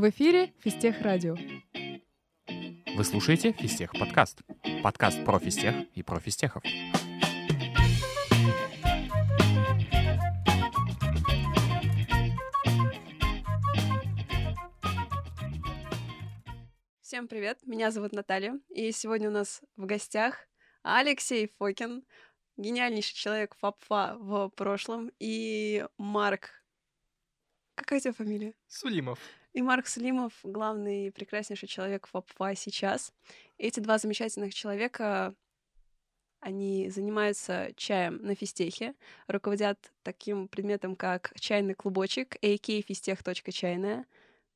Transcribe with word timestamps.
В 0.00 0.08
эфире 0.08 0.54
Фистех 0.60 1.02
Радио. 1.02 1.36
Вы 2.96 3.04
слушаете 3.04 3.52
Фистех 3.52 3.92
подкаст. 3.92 4.40
Подкаст 4.82 5.22
про 5.26 5.38
фистех 5.38 5.74
и 5.94 6.02
про 6.02 6.18
фистехов. 6.18 6.62
Всем 17.02 17.28
привет, 17.28 17.58
меня 17.66 17.90
зовут 17.90 18.12
Наталья, 18.12 18.58
и 18.70 18.92
сегодня 18.92 19.28
у 19.28 19.32
нас 19.32 19.60
в 19.76 19.84
гостях 19.84 20.48
Алексей 20.82 21.52
Фокин, 21.58 22.06
гениальнейший 22.56 23.16
человек 23.16 23.54
ФАПФА 23.58 24.16
в 24.18 24.48
прошлом, 24.56 25.10
и 25.18 25.84
Марк... 25.98 26.52
Какая 27.74 27.98
у 27.98 28.02
тебя 28.02 28.14
фамилия? 28.14 28.54
Сулимов. 28.66 29.18
И 29.52 29.62
Марк 29.62 29.86
Сулимов, 29.88 30.32
главный 30.44 31.08
и 31.08 31.10
прекраснейший 31.10 31.68
человек 31.68 32.06
ФАПФА 32.06 32.54
сейчас. 32.54 33.12
Эти 33.58 33.80
два 33.80 33.98
замечательных 33.98 34.54
человека, 34.54 35.34
они 36.38 36.88
занимаются 36.88 37.72
чаем 37.76 38.22
на 38.22 38.34
фистехе, 38.36 38.94
руководят 39.26 39.92
таким 40.02 40.46
предметом, 40.46 40.94
как 40.94 41.32
чайный 41.38 41.74
клубочек, 41.74 42.36
akfistech.чайная. 42.42 44.06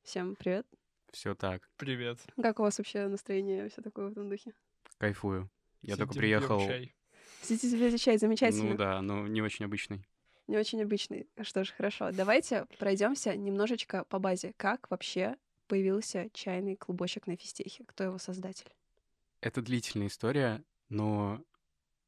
Всем 0.03 0.35
привет. 0.35 0.65
Все 1.11 1.33
так, 1.35 1.69
Привет. 1.77 2.19
Как 2.41 2.59
у 2.59 2.63
вас 2.63 2.77
вообще 2.77 3.07
настроение, 3.07 3.69
все 3.69 3.81
такое 3.81 4.07
в 4.07 4.11
этом 4.11 4.29
духе? 4.29 4.53
кайфую. 4.97 5.49
Я 5.81 5.97
только 5.97 6.13
Сидим, 6.13 6.21
пьем 6.23 6.39
приехал. 6.39 6.59
чай. 6.67 6.95
Сидите 7.41 7.69
себе 7.69 7.97
чай, 7.97 8.17
замечательно. 8.17 8.71
Ну 8.71 8.77
да, 8.77 9.01
но 9.01 9.27
не 9.27 9.41
очень 9.41 9.65
обычный. 9.65 10.07
Не 10.47 10.57
очень 10.57 10.81
обычный. 10.81 11.27
Что 11.41 11.63
ж, 11.63 11.71
хорошо. 11.71 12.11
Давайте 12.11 12.65
пройдемся 12.79 13.35
немножечко 13.35 14.03
по 14.05 14.19
базе. 14.19 14.53
Как 14.57 14.89
вообще 14.91 15.37
появился 15.67 16.29
чайный 16.33 16.75
клубочек 16.75 17.27
на 17.27 17.35
фистехе? 17.35 17.83
Кто 17.85 18.03
его 18.03 18.17
создатель? 18.19 18.71
Это 19.41 19.61
длительная 19.61 20.07
история, 20.07 20.63
но 20.89 21.43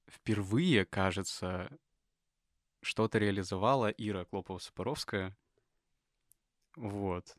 впервые, 0.08 0.85
кажется, 0.85 1.69
что-то 2.81 3.17
реализовала 3.17 3.89
Ира 3.89 4.23
Клопова-Сапоровская. 4.25 5.35
Вот. 6.75 7.35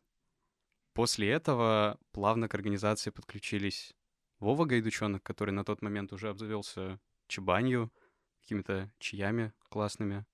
После 0.95 1.31
этого 1.31 1.99
плавно 2.11 2.49
к 2.49 2.55
организации 2.55 3.11
подключились 3.11 3.95
Вова 4.41 4.65
Гайдучонок, 4.65 5.23
который 5.23 5.51
на 5.51 5.65
тот 5.65 5.81
момент 5.81 6.13
уже 6.13 6.29
обзавелся 6.29 7.01
чебанью, 7.29 7.93
какими-то 8.41 8.91
чаями 8.99 9.53
классными. 9.69 10.25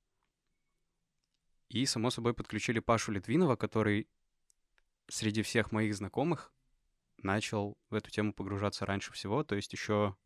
И, 1.68 1.86
само 1.86 2.10
собой, 2.10 2.34
подключили 2.34 2.78
Пашу 2.78 3.12
Литвинова, 3.12 3.56
который 3.56 4.08
среди 5.08 5.42
всех 5.42 5.72
моих 5.72 5.94
знакомых 5.94 6.52
начал 7.18 7.76
в 7.90 7.94
эту 7.94 8.10
тему 8.10 8.32
погружаться 8.32 8.86
раньше 8.86 9.12
всего, 9.12 9.44
то 9.44 9.54
есть 9.54 9.72
еще 9.72 10.16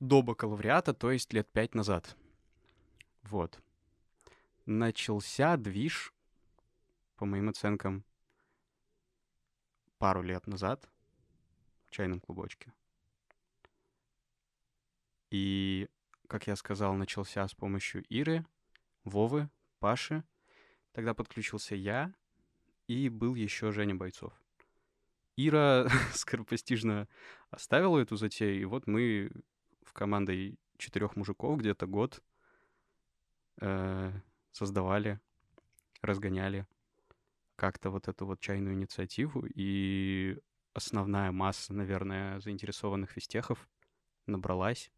до 0.00 0.22
бакалавриата, 0.22 0.94
то 0.94 1.10
есть 1.10 1.32
лет 1.32 1.50
пять 1.50 1.74
назад. 1.74 2.16
Вот. 3.22 3.60
Начался 4.64 5.56
движ, 5.56 6.12
по 7.16 7.24
моим 7.24 7.48
оценкам, 7.48 8.04
пару 9.98 10.22
лет 10.22 10.46
назад 10.46 10.88
в 11.86 11.90
чайном 11.90 12.20
клубочке. 12.20 12.72
И, 15.30 15.88
как 16.28 16.46
я 16.46 16.56
сказал, 16.56 16.94
начался 16.94 17.46
с 17.46 17.54
помощью 17.54 18.04
Иры, 18.08 18.44
Вовы, 19.04 19.48
Паши. 19.78 20.24
Тогда 20.92 21.14
подключился 21.14 21.74
я, 21.74 22.14
и 22.86 23.08
был 23.08 23.34
еще 23.34 23.72
Женя 23.72 23.94
Бойцов. 23.94 24.32
Ира 25.36 25.88
скоропостижно 26.14 27.08
оставила 27.50 27.98
эту 27.98 28.16
затею, 28.16 28.60
и 28.60 28.64
вот 28.64 28.86
мы 28.86 29.30
в 29.82 29.92
командой 29.92 30.58
четырех 30.78 31.16
мужиков 31.16 31.58
где-то 31.58 31.86
год 31.86 32.22
э, 33.60 34.12
создавали, 34.52 35.20
разгоняли 36.02 36.66
как-то 37.56 37.90
вот 37.90 38.08
эту 38.08 38.26
вот 38.26 38.40
чайную 38.40 38.74
инициативу, 38.74 39.44
и 39.46 40.38
основная 40.74 41.32
масса, 41.32 41.72
наверное, 41.72 42.38
заинтересованных 42.40 43.10
фистехов 43.10 43.68
набралась 44.26 44.90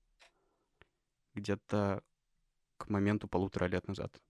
где-то 1.34 2.02
к 2.76 2.88
моменту 2.88 3.28
полутора 3.28 3.66
лет 3.66 3.86
назад. 3.86 4.20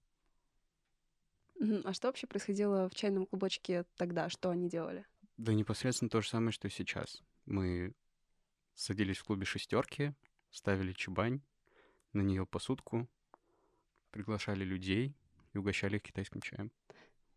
А 1.85 1.93
что 1.93 2.09
вообще 2.09 2.27
происходило 2.27 2.89
в 2.89 2.95
чайном 2.95 3.27
клубочке 3.27 3.85
тогда? 3.97 4.29
Что 4.29 4.51
они 4.51 4.69
делали? 4.69 5.05
Да 5.37 5.53
непосредственно 5.53 6.09
то 6.09 6.21
же 6.21 6.29
самое, 6.29 6.53
что 6.53 6.69
и 6.69 6.71
сейчас. 6.71 7.23
Мы 7.47 7.95
садились 8.75 9.19
в 9.19 9.25
клубе 9.25 9.45
шестерки, 9.45 10.15
ставили 10.51 10.93
чебань, 10.93 11.41
на 12.13 12.21
нее 12.23 12.47
посудку, 12.47 13.09
приглашали 14.11 14.65
людей 14.65 15.15
и 15.53 15.59
угощали 15.59 15.97
их 15.97 16.03
китайским 16.03 16.41
чаем. 16.41 16.71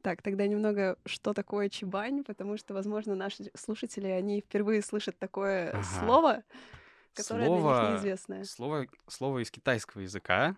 Так, 0.01 0.21
тогда 0.23 0.47
немного, 0.47 0.97
что 1.05 1.33
такое 1.33 1.69
чебань, 1.69 2.23
потому 2.23 2.57
что, 2.57 2.73
возможно, 2.73 3.13
наши 3.15 3.51
слушатели, 3.55 4.07
они 4.07 4.41
впервые 4.41 4.81
слышат 4.81 5.17
такое 5.19 5.69
Ага. 5.71 5.83
слово, 5.83 6.43
которое 7.13 7.45
для 7.45 7.49
них 7.49 7.59
Слово- 7.61 7.91
неизвестное. 7.93 8.43
Слово, 8.45 8.87
слово 9.07 9.43
из 9.43 9.51
китайского 9.51 10.01
языка. 10.01 10.57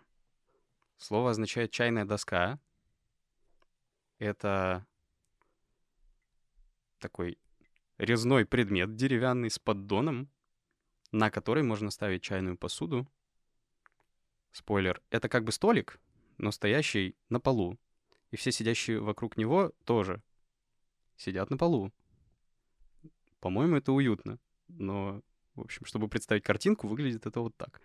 Слово 0.96 1.30
означает 1.30 1.72
чайная 1.72 2.04
доска. 2.06 2.58
Это 4.18 4.86
такой 6.98 7.38
резной 7.98 8.46
предмет 8.46 8.96
деревянный 8.96 9.50
с 9.50 9.58
поддоном, 9.58 10.28
на 11.12 11.30
который 11.30 11.62
можно 11.62 11.90
ставить 11.90 12.22
чайную 12.22 12.56
посуду. 12.56 13.06
Спойлер, 14.52 15.02
это 15.10 15.28
как 15.28 15.44
бы 15.44 15.52
столик, 15.52 16.00
но 16.38 16.50
стоящий 16.50 17.16
на 17.28 17.40
полу. 17.40 17.78
И 18.30 18.36
все 18.36 18.52
сидящие 18.52 19.00
вокруг 19.00 19.36
него 19.36 19.72
тоже 19.84 20.22
сидят 21.16 21.50
на 21.50 21.56
полу. 21.56 21.92
По-моему, 23.40 23.76
это 23.76 23.92
уютно. 23.92 24.38
Но, 24.68 25.22
в 25.54 25.60
общем, 25.60 25.84
чтобы 25.84 26.08
представить 26.08 26.42
картинку, 26.42 26.88
выглядит 26.88 27.26
это 27.26 27.40
вот 27.40 27.54
так. 27.56 27.80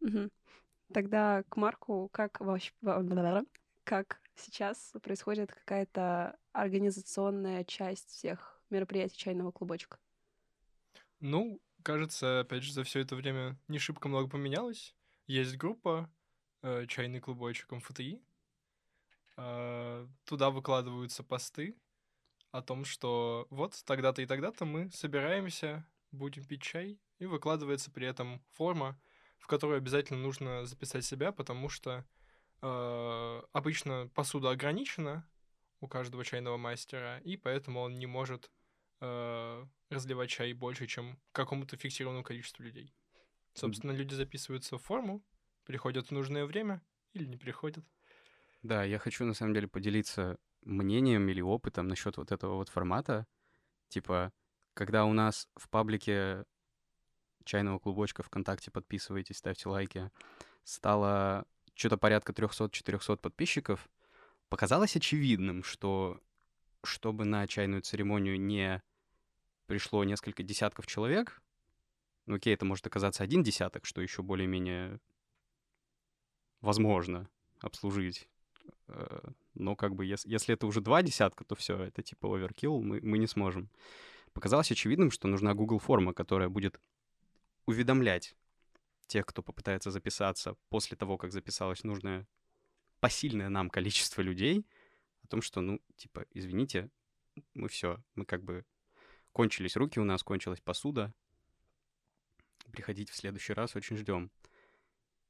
Мгм. 0.00 0.30
Тогда 0.92 1.42
к 1.48 1.56
Марку, 1.56 2.08
как 2.12 2.40
вообще, 2.40 2.72
как 3.84 4.20
сейчас 4.36 4.92
происходит 5.02 5.52
какая-то 5.52 6.38
организационная 6.52 7.64
часть 7.64 8.10
всех 8.10 8.60
мероприятий 8.70 9.16
чайного 9.16 9.50
клубочка? 9.50 9.98
Ну, 11.20 11.60
кажется, 11.82 12.40
опять 12.40 12.62
же, 12.62 12.72
за 12.72 12.84
все 12.84 13.00
это 13.00 13.16
время 13.16 13.58
не 13.68 13.78
шибко 13.78 14.08
много 14.08 14.28
поменялось. 14.28 14.94
Есть 15.26 15.56
группа 15.56 16.10
э, 16.62 16.86
«Чайный 16.86 17.20
клубочек 17.20 17.70
МФТИ». 17.72 18.22
Э, 19.36 20.06
туда 20.24 20.50
выкладываются 20.50 21.22
посты 21.22 21.76
о 22.52 22.62
том, 22.62 22.84
что 22.84 23.46
вот 23.50 23.82
тогда-то 23.84 24.22
и 24.22 24.26
тогда-то 24.26 24.64
мы 24.64 24.90
собираемся, 24.90 25.86
будем 26.10 26.44
пить 26.44 26.62
чай, 26.62 26.98
и 27.18 27.26
выкладывается 27.26 27.90
при 27.90 28.06
этом 28.06 28.42
форма, 28.52 28.98
в 29.38 29.46
которой 29.46 29.78
обязательно 29.78 30.20
нужно 30.20 30.64
записать 30.66 31.04
себя, 31.04 31.32
потому 31.32 31.68
что 31.68 32.04
обычно 33.52 34.08
посуда 34.14 34.50
ограничена 34.50 35.28
у 35.80 35.88
каждого 35.88 36.24
чайного 36.24 36.56
мастера, 36.56 37.18
и 37.18 37.36
поэтому 37.36 37.80
он 37.80 37.98
не 37.98 38.06
может 38.06 38.50
э, 39.00 39.66
разливать 39.90 40.30
чай 40.30 40.52
больше, 40.52 40.86
чем 40.86 41.18
какому-то 41.32 41.76
фиксированному 41.76 42.24
количеству 42.24 42.64
людей. 42.64 42.94
Собственно, 43.54 43.92
люди 43.92 44.14
записываются 44.14 44.78
в 44.78 44.82
форму, 44.82 45.22
приходят 45.64 46.08
в 46.08 46.10
нужное 46.10 46.44
время 46.44 46.82
или 47.12 47.24
не 47.24 47.36
приходят. 47.36 47.84
Да, 48.62 48.84
я 48.84 48.98
хочу 48.98 49.24
на 49.24 49.34
самом 49.34 49.54
деле 49.54 49.68
поделиться 49.68 50.38
мнением 50.62 51.28
или 51.28 51.40
опытом 51.40 51.88
насчет 51.88 52.16
вот 52.16 52.32
этого 52.32 52.56
вот 52.56 52.68
формата. 52.68 53.26
Типа, 53.88 54.32
когда 54.74 55.04
у 55.04 55.12
нас 55.12 55.48
в 55.56 55.68
паблике 55.68 56.44
чайного 57.44 57.78
клубочка 57.78 58.22
ВКонтакте 58.22 58.70
подписывайтесь, 58.70 59.38
ставьте 59.38 59.68
лайки, 59.68 60.10
стало 60.64 61.46
что-то 61.76 61.98
порядка 61.98 62.32
300-400 62.32 63.18
подписчиков, 63.18 63.88
показалось 64.48 64.96
очевидным, 64.96 65.62
что 65.62 66.20
чтобы 66.82 67.24
на 67.24 67.46
чайную 67.46 67.82
церемонию 67.82 68.40
не 68.40 68.82
пришло 69.66 70.04
несколько 70.04 70.42
десятков 70.42 70.86
человек, 70.86 71.42
ну 72.26 72.36
окей, 72.36 72.54
это 72.54 72.64
может 72.64 72.86
оказаться 72.86 73.22
один 73.22 73.42
десяток, 73.42 73.84
что 73.84 74.00
еще 74.00 74.22
более-менее 74.22 75.00
возможно 76.60 77.28
обслужить. 77.60 78.28
Э, 78.88 79.20
Но 79.54 79.76
как 79.76 79.94
бы 79.94 80.06
ес- 80.06 80.24
если 80.24 80.54
это 80.54 80.66
уже 80.66 80.80
два 80.80 81.02
десятка, 81.02 81.44
то 81.44 81.54
все, 81.54 81.78
это 81.78 82.02
типа 82.02 82.34
оверкилл, 82.34 82.80
мы, 82.82 83.00
мы 83.02 83.18
не 83.18 83.26
сможем. 83.26 83.68
Показалось 84.32 84.70
очевидным, 84.70 85.10
что 85.10 85.28
нужна 85.28 85.54
Google 85.54 85.78
форма, 85.78 86.14
которая 86.14 86.48
будет 86.48 86.80
уведомлять 87.66 88.36
тех, 89.06 89.26
кто 89.26 89.42
попытается 89.42 89.90
записаться 89.90 90.56
после 90.68 90.96
того, 90.96 91.16
как 91.18 91.32
записалось 91.32 91.84
нужное 91.84 92.26
посильное 93.00 93.48
нам 93.48 93.70
количество 93.70 94.22
людей, 94.22 94.66
о 95.22 95.28
том, 95.28 95.42
что, 95.42 95.60
ну, 95.60 95.80
типа, 95.96 96.26
извините, 96.30 96.90
мы 97.54 97.68
все, 97.68 98.02
мы 98.14 98.24
как 98.24 98.42
бы 98.42 98.64
кончились 99.32 99.76
руки 99.76 100.00
у 100.00 100.04
нас, 100.04 100.22
кончилась 100.22 100.60
посуда. 100.60 101.12
Приходите 102.72 103.12
в 103.12 103.16
следующий 103.16 103.52
раз, 103.52 103.76
очень 103.76 103.96
ждем. 103.96 104.30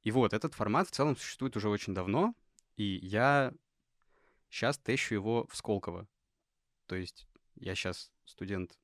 И 0.03 0.11
вот, 0.11 0.33
этот 0.33 0.55
формат 0.55 0.89
в 0.89 0.93
целом 0.93 1.17
существует 1.17 1.57
уже 1.57 1.69
очень 1.69 1.95
давно, 1.95 2.35
и 2.77 2.85
я 3.03 3.53
сейчас 4.49 4.79
тещу 4.79 5.15
его 5.15 5.47
в 5.49 5.57
Сколково. 5.57 6.07
То 6.87 6.95
есть 6.95 7.27
я 7.57 7.75
сейчас 7.75 8.13
студент 8.25 8.79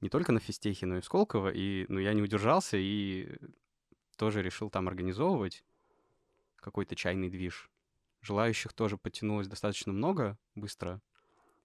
не 0.00 0.08
только 0.08 0.32
на 0.32 0.40
физтехе, 0.40 0.86
но 0.86 0.98
и 0.98 1.00
в 1.00 1.04
Сколково, 1.04 1.50
и 1.52 1.86
ну, 1.88 1.98
я 1.98 2.12
не 2.12 2.22
удержался 2.22 2.76
и 2.76 3.38
тоже 4.16 4.42
решил 4.42 4.70
там 4.70 4.88
организовывать 4.88 5.64
какой-то 6.56 6.96
чайный 6.96 7.30
движ. 7.30 7.70
Желающих 8.22 8.72
тоже 8.72 8.96
подтянулось 8.96 9.46
достаточно 9.46 9.92
много, 9.92 10.38
быстро. 10.54 11.00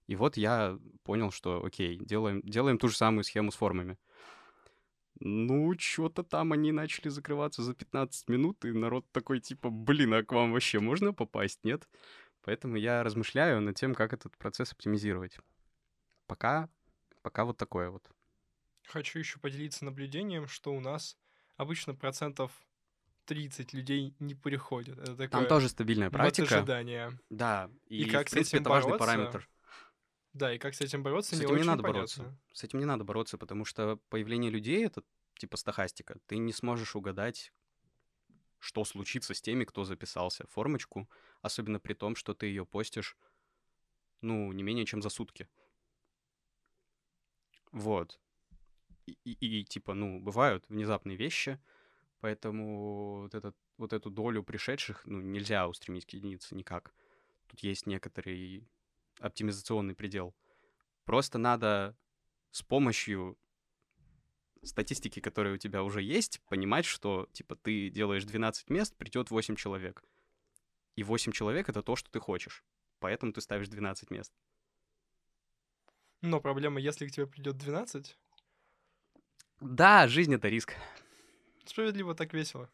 И 0.06 0.16
вот 0.16 0.36
я 0.36 0.78
понял, 1.04 1.30
что 1.30 1.64
окей, 1.64 1.98
делаем, 1.98 2.40
делаем 2.42 2.78
ту 2.78 2.88
же 2.88 2.96
самую 2.96 3.24
схему 3.24 3.50
с 3.50 3.56
формами. 3.56 3.98
Ну, 5.20 5.74
что-то 5.78 6.24
там 6.24 6.52
они 6.52 6.72
начали 6.72 7.08
закрываться 7.08 7.62
за 7.62 7.74
15 7.74 8.28
минут, 8.28 8.64
и 8.64 8.72
народ 8.72 9.06
такой 9.12 9.40
типа, 9.40 9.70
блин, 9.70 10.14
а 10.14 10.24
к 10.24 10.32
вам 10.32 10.52
вообще 10.52 10.80
можно 10.80 11.12
попасть, 11.12 11.60
нет? 11.64 11.88
Поэтому 12.42 12.76
я 12.76 13.04
размышляю 13.04 13.60
над 13.60 13.76
тем, 13.76 13.94
как 13.94 14.12
этот 14.12 14.36
процесс 14.36 14.72
оптимизировать. 14.72 15.38
Пока, 16.26 16.68
пока 17.22 17.44
вот 17.44 17.56
такое 17.56 17.90
вот. 17.90 18.10
Хочу 18.88 19.18
еще 19.20 19.38
поделиться 19.38 19.84
наблюдением, 19.84 20.48
что 20.48 20.74
у 20.74 20.80
нас 20.80 21.16
обычно 21.56 21.94
процентов 21.94 22.52
30 23.26 23.72
людей 23.72 24.14
не 24.18 24.34
приходят. 24.34 24.98
Это 24.98 25.12
такое 25.12 25.28
Там 25.28 25.46
тоже 25.46 25.68
стабильная 25.68 26.10
практика. 26.10 26.56
ожидание. 26.56 27.18
Да, 27.30 27.70
и, 27.88 28.02
И 28.02 28.10
как 28.10 28.26
в 28.26 28.30
с 28.30 28.32
принципе 28.32 28.56
этим 28.58 28.62
это 28.62 28.70
важный 28.70 28.90
бороться? 28.92 29.06
параметр. 29.06 29.48
Да, 30.32 30.52
и 30.52 30.58
как 30.58 30.74
с 30.74 30.80
этим 30.80 31.02
бороться, 31.02 31.36
С 31.36 31.38
не 31.38 31.44
этим 31.44 31.56
не 31.56 31.62
надо 31.64 31.82
понятно. 31.82 31.98
бороться. 31.98 32.38
С 32.52 32.64
этим 32.64 32.78
не 32.78 32.84
надо 32.86 33.04
бороться, 33.04 33.38
потому 33.38 33.64
что 33.64 33.98
появление 34.08 34.50
людей— 34.50 34.84
это 34.86 35.02
типа 35.34 35.56
стахастика. 35.56 36.18
Ты 36.26 36.38
не 36.38 36.52
сможешь 36.52 36.96
угадать, 36.96 37.52
что 38.58 38.84
случится 38.84 39.34
с 39.34 39.42
теми, 39.42 39.64
кто 39.64 39.84
записался 39.84 40.46
в 40.46 40.50
формочку, 40.50 41.08
особенно 41.42 41.80
при 41.80 41.94
том, 41.94 42.16
что 42.16 42.32
ты 42.34 42.46
ее 42.46 42.64
постишь, 42.64 43.16
ну, 44.20 44.50
не 44.52 44.62
менее 44.62 44.86
чем 44.86 45.02
за 45.02 45.10
сутки. 45.10 45.48
Вот. 47.72 48.20
И, 49.06 49.16
и- 49.24 49.60
и, 49.60 49.64
типа, 49.64 49.94
ну, 49.94 50.20
бывают 50.20 50.64
внезапные 50.68 51.16
вещи, 51.16 51.58
поэтому 52.20 53.22
вот, 53.22 53.34
этот, 53.34 53.56
вот 53.78 53.92
эту 53.92 54.10
долю 54.10 54.42
пришедших, 54.42 55.02
ну, 55.06 55.20
нельзя 55.20 55.66
устремить 55.68 56.06
к 56.06 56.10
единице 56.10 56.54
никак. 56.54 56.94
Тут 57.48 57.60
есть 57.60 57.86
некоторый 57.86 58.66
оптимизационный 59.18 59.94
предел. 59.94 60.34
Просто 61.04 61.38
надо 61.38 61.96
с 62.52 62.62
помощью 62.62 63.36
статистики, 64.62 65.20
которая 65.20 65.54
у 65.54 65.58
тебя 65.58 65.82
уже 65.82 66.02
есть, 66.02 66.40
понимать, 66.48 66.84
что, 66.84 67.28
типа, 67.32 67.56
ты 67.56 67.90
делаешь 67.90 68.24
12 68.24 68.70
мест, 68.70 68.96
придет 68.96 69.30
8 69.30 69.56
человек. 69.56 70.04
И 70.94 71.02
8 71.02 71.32
человек— 71.32 71.68
это 71.70 71.82
то, 71.82 71.96
что 71.96 72.10
ты 72.10 72.20
хочешь. 72.20 72.64
Поэтому 73.00 73.32
ты 73.32 73.40
ставишь 73.40 73.68
12 73.68 74.10
мест. 74.10 74.32
Но 76.20 76.40
проблема, 76.40 76.80
если 76.80 77.08
к 77.08 77.10
тебе 77.10 77.26
придет 77.26 77.56
12, 77.56 78.16
Да, 79.62 80.08
жизнь— 80.08 80.34
это 80.36 80.48
риск. 80.48 80.74
справедливо 81.64 82.14
так 82.14 82.32
весело. 82.34 82.68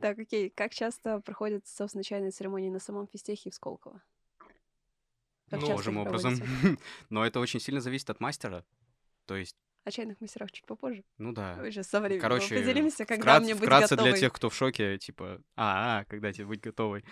Так, 0.00 0.18
окей. 0.18 0.50
Как 0.50 0.72
часто 0.72 1.20
проходят, 1.20 1.66
собственно, 1.66 2.04
чайные 2.04 2.30
церемонии 2.30 2.70
на 2.70 2.78
самом 2.80 3.06
физтехе 3.06 3.50
в 3.50 3.54
Сколково? 3.54 4.02
Как 5.50 5.60
Ну, 5.60 5.66
Похожим 5.66 6.00
их 6.00 6.06
образом. 6.06 6.34
Но 7.10 7.24
это 7.24 7.40
очень 7.40 7.60
сильно 7.60 7.80
зависит 7.80 8.08
от 8.10 8.20
мастера. 8.20 8.64
То 9.26 9.36
есть, 9.36 9.56
О 9.84 9.90
чайных 9.90 10.20
мастерах 10.20 10.52
чуть 10.52 10.64
попозже. 10.66 11.04
ну 11.18 11.32
да. 11.32 11.56
Мы 11.58 11.70
сейчас 11.70 11.88
со 11.88 12.00
временем 12.00 12.20
Короче, 12.22 12.54
определимся, 12.56 13.04
когда 13.04 13.22
вкрат- 13.38 13.42
мне 13.42 13.54
быть 13.54 13.62
вкратце 13.64 13.94
готовой. 13.96 14.10
для 14.12 14.20
тех, 14.20 14.32
кто 14.32 14.48
в 14.48 14.54
шоке, 14.54 14.98
типа, 14.98 15.42
а, 15.56 16.00
а, 16.00 16.04
когда 16.04 16.32
тебе 16.32 16.46
быть 16.46 16.60
готовой. 16.60 17.04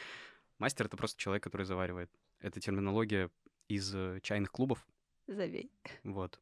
Мастер— 0.59 0.87
это 0.89 0.97
просто 0.97 1.19
человек, 1.21 1.43
который 1.43 1.65
заваривает. 1.67 2.11
Это 2.41 2.61
терминология 2.61 3.31
из 3.69 3.95
э, 3.95 4.21
чайных 4.23 4.51
клубов. 4.53 4.87
Забей. 5.27 5.71
Вот. 6.05 6.41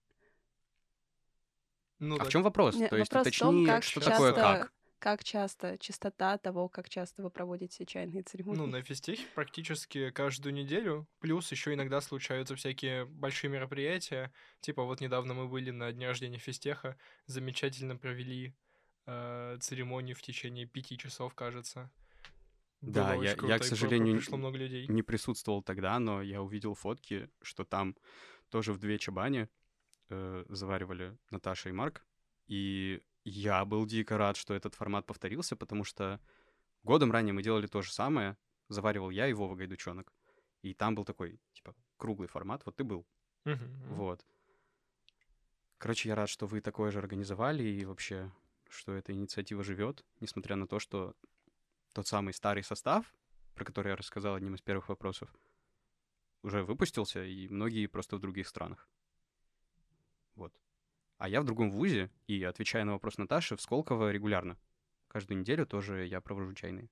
Ну, 1.98 2.16
а 2.16 2.19
так 2.19 2.28
в 2.28 2.31
чем 2.31 2.43
вопрос? 2.43 2.75
Не, 2.76 2.88
То 2.88 2.96
есть 2.96 3.12
вопрос 3.12 3.34
в 3.34 3.38
том, 3.38 3.48
уточни, 3.62 3.66
как 3.66 3.82
что 3.84 4.00
часто, 4.00 4.10
такое 4.12 4.32
как. 4.34 4.72
как 4.98 5.25
часто, 5.25 5.78
частота 5.78 6.38
того, 6.38 6.69
как 6.69 6.88
часто 6.88 7.22
вы 7.22 7.31
проводите 7.31 7.87
чайные 7.87 8.22
церемонии. 8.22 8.58
Ну, 8.60 8.66
на 8.66 8.82
физтехе 8.82 9.26
практически 9.34 10.10
каждую 10.10 10.52
неделю, 10.54 11.06
плюс 11.20 11.50
еще 11.52 11.75
иногда 11.75 12.00
случаются 12.00 12.54
всякие 12.56 13.06
большие 13.06 13.50
мероприятия. 13.50 14.32
Типа 14.60 14.82
вот 14.82 15.00
недавно 15.00 15.34
мы 15.34 15.48
были 15.48 15.70
на 15.70 15.90
дне 15.93 16.06
рождения 16.06 16.38
физтеха, 16.38 16.96
замечательно 17.26 17.96
провели 17.96 18.54
э, 19.06 19.56
церемонию 19.60 20.16
в 20.16 20.22
течение 20.22 20.66
пяти 20.66 20.98
часов, 20.98 21.34
кажется. 21.34 21.90
Да, 22.82 23.04
Было 23.04 23.12
я- 23.12 23.19
очень 23.19 23.31
я, 23.31 23.37
круто, 23.37 23.58
к 23.58 23.64
сожалению, 23.64 24.16
пришло 24.19 24.37
много 24.37 24.58
людей. 24.58 24.87
Не 24.87 25.02
присутствовал 25.02 25.62
тогда, 25.62 25.98
но 25.98 26.20
я 26.20 26.43
увидел 26.43 26.75
фотки, 26.75 27.31
что 27.43 27.64
там 27.64 27.96
тоже 28.50 28.72
в 28.72 28.78
две 28.78 28.98
чабани 28.98 29.48
э, 30.08 30.44
заваривали 30.49 31.17
Наташа 31.31 31.69
и 31.69 31.73
Марк. 31.73 32.05
И 32.47 33.03
я 33.25 33.64
был 33.64 33.87
дико 33.87 34.19
рад, 34.19 34.37
что 34.37 34.55
этот 34.55 34.75
формат 34.75 35.06
повторился, 35.06 35.56
потому 35.56 35.85
что 35.85 36.20
годом 36.82 37.12
ранее 37.12 37.32
мы 37.32 37.43
делали 37.43 37.67
то 37.67 37.82
же 37.82 37.93
самое. 37.93 38.37
Заваривал 38.69 39.11
я 39.11 39.29
и 39.29 39.32
Вова 39.32 39.55
Гайдучонок. 39.55 40.12
И 40.62 40.75
там 40.75 40.94
был 40.94 41.05
такой, 41.05 41.41
типа, 41.53 41.75
круглый 41.97 42.29
формат. 42.29 42.62
Вот 42.64 42.76
ты 42.76 42.85
был. 42.85 43.06
Вот. 43.44 44.25
Короче, 45.79 46.08
я 46.08 46.14
рад, 46.14 46.29
что 46.29 46.47
вы 46.47 46.61
такое 46.61 46.91
же 46.91 46.99
организовали 46.99 47.62
и 47.62 47.85
вообще, 47.85 48.32
что 48.69 48.93
эта 48.93 49.12
инициатива 49.12 49.62
живет, 49.62 50.05
несмотря 50.20 50.56
на 50.56 50.67
то, 50.67 50.79
что 50.79 51.14
тот 51.93 52.06
самый 52.06 52.32
старый 52.32 52.62
состав, 52.62 53.14
про 53.55 53.64
который 53.64 53.91
я 53.91 53.97
рассказал 53.97 54.35
одним 54.35 54.55
из 54.55 54.62
первых 54.62 54.88
вопросов, 54.88 55.35
уже 56.43 56.62
выпустился, 56.62 57.25
и 57.25 57.49
многие 57.49 57.87
просто 57.87 58.17
в 58.17 58.20
других 58.20 58.49
странах. 58.49 58.88
Вот. 60.37 60.55
А 61.19 61.29
я 61.29 61.41
в 61.41 61.44
другом 61.44 61.71
вузе, 61.71 62.11
и 62.27 62.43
отвечая 62.44 62.85
на 62.85 62.93
вопрос 62.93 63.19
Наташи, 63.19 63.56
в 63.56 63.61
Сколково 63.61 64.11
регулярно. 64.11 64.56
Каждую 65.09 65.41
неделю 65.41 65.67
тоже 65.67 66.06
я 66.06 66.21
провожу 66.21 66.53
чайные. 66.55 66.88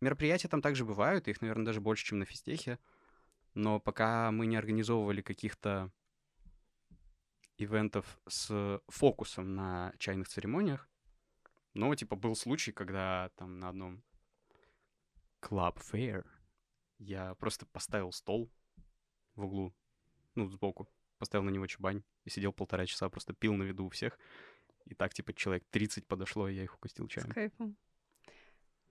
Мероприятия 0.00 0.48
там 0.48 0.60
также 0.60 0.84
бывают, 0.84 1.28
их, 1.28 1.40
наверное, 1.40 1.66
даже 1.66 1.80
больше, 1.80 2.04
чем 2.04 2.18
на 2.18 2.24
физтехе. 2.24 2.78
Но 3.54 3.80
пока 3.80 4.30
мы 4.30 4.46
не 4.46 4.56
организовывали 4.56 5.22
каких-то 5.22 5.90
ивентов 7.56 8.20
с 8.28 8.80
фокусом 8.88 9.54
на 9.54 9.92
чайных 9.98 10.28
церемониях, 10.28 10.88
но, 11.74 11.94
типа, 11.94 12.16
был 12.16 12.34
случай, 12.36 12.72
когда 12.72 13.30
там 13.36 13.58
на 13.58 13.68
одном 13.68 14.02
Club 15.40 15.76
Fair 15.78 16.26
я 16.98 17.34
просто 17.36 17.66
поставил 17.66 18.12
стол 18.12 18.50
в 19.34 19.44
углу, 19.44 19.74
ну, 20.34 20.48
сбоку, 20.48 20.88
поставил 21.18 21.44
на 21.44 21.50
него 21.50 21.66
чабань 21.66 22.02
и 22.24 22.30
сидел 22.30 22.52
полтора 22.52 22.86
часа, 22.86 23.08
просто 23.08 23.32
пил 23.34 23.54
на 23.54 23.64
виду 23.64 23.86
у 23.86 23.88
всех. 23.90 24.18
И 24.86 24.94
так, 24.94 25.12
типа, 25.12 25.32
человек 25.34 25.64
30 25.70 26.06
подошло, 26.06 26.48
и 26.48 26.54
я 26.54 26.64
их 26.64 26.74
угостил 26.76 27.06
С 27.08 27.12
чаем. 27.12 27.30
кайфом. 27.30 27.76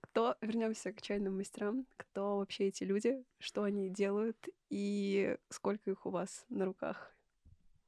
Кто, 0.00 0.36
вернемся 0.40 0.92
к 0.92 1.02
чайным 1.02 1.36
мастерам, 1.36 1.86
кто 1.96 2.38
вообще 2.38 2.68
эти 2.68 2.84
люди, 2.84 3.24
что 3.40 3.64
они 3.64 3.90
делают 3.90 4.48
и 4.70 5.36
сколько 5.50 5.90
их 5.90 6.06
у 6.06 6.10
вас 6.10 6.44
на 6.48 6.64
руках? 6.64 7.14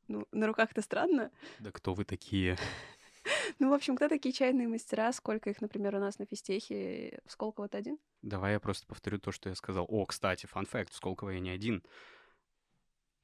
Ну, 0.09 0.27
на 0.33 0.49
руках 0.49 0.73
это 0.73 0.83
странно. 0.83 1.31
Да 1.61 1.71
кто 1.71 1.95
вы 1.95 2.05
такие? 2.05 2.57
Ну, 3.59 3.69
в 3.69 3.75
общем, 3.75 3.97
кто 3.97 4.09
такие 4.09 4.33
чайные 4.33 4.67
мастера, 4.67 5.13
сколько 5.13 5.51
их, 5.51 5.61
например, 5.61 5.95
у 5.97 5.99
нас 5.99 6.19
на 6.19 6.25
физтехе? 6.25 7.21
В 7.27 7.33
Сколково-то 7.33 7.77
один? 7.77 7.99
Давай 8.23 8.53
я 8.53 8.61
просто 8.61 8.87
повторю 8.87 9.19
то, 9.19 9.31
что 9.33 9.51
я 9.51 9.55
сказал. 9.55 9.85
О, 9.89 10.07
кстати, 10.07 10.47
фан 10.47 10.65
факт, 10.65 10.91
в 10.91 10.97
Сколково 10.97 11.31
я 11.31 11.41
не 11.41 11.51
один. 11.51 11.83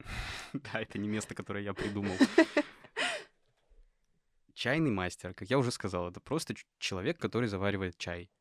Да, 0.53 0.81
это 0.81 0.97
не 0.97 1.07
место, 1.07 1.35
которое 1.35 1.63
я 1.63 1.73
придумал. 1.73 2.15
Чайный 4.53 4.91
мастер, 4.91 5.33
как 5.33 5.49
я 5.49 5.59
уже 5.59 5.71
сказал, 5.71 6.09
это 6.09 6.19
просто 6.19 6.55
человек, 6.79 7.19
который 7.19 7.47
заваривает 7.47 7.97
чай. 7.97 8.31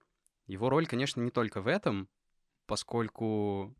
Его 0.46 0.70
роль, 0.70 0.86
конечно, 0.86 1.20
не 1.20 1.30
только 1.30 1.60
в 1.60 1.66
этом, 1.66 2.08
поскольку 2.66 3.74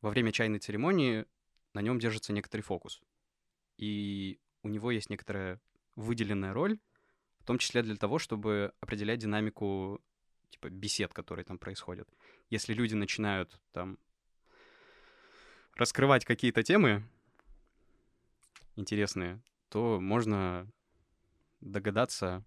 во 0.00 0.10
время 0.10 0.32
чайной 0.32 0.60
церемонии 0.60 1.26
на 1.74 1.80
нем 1.80 1.98
держится 1.98 2.32
некоторый 2.32 2.62
фокус. 2.62 3.02
И 3.76 4.38
у 4.62 4.68
него 4.68 4.90
есть 4.90 5.10
некоторая 5.10 5.60
выделенная 5.96 6.52
роль, 6.52 6.78
в 7.40 7.44
том 7.44 7.58
числе 7.58 7.82
для 7.82 7.96
того, 7.96 8.18
чтобы 8.18 8.72
определять 8.80 9.18
динамику 9.18 10.00
типа 10.50 10.70
бесед, 10.70 11.12
которые 11.12 11.44
там 11.44 11.58
происходят. 11.58 12.08
Если 12.50 12.72
люди 12.72 12.94
начинают 12.94 13.60
там 13.72 13.98
раскрывать 15.78 16.24
какие-то 16.24 16.62
темы 16.62 17.08
интересные, 18.74 19.40
то 19.68 20.00
можно 20.00 20.70
догадаться, 21.60 22.44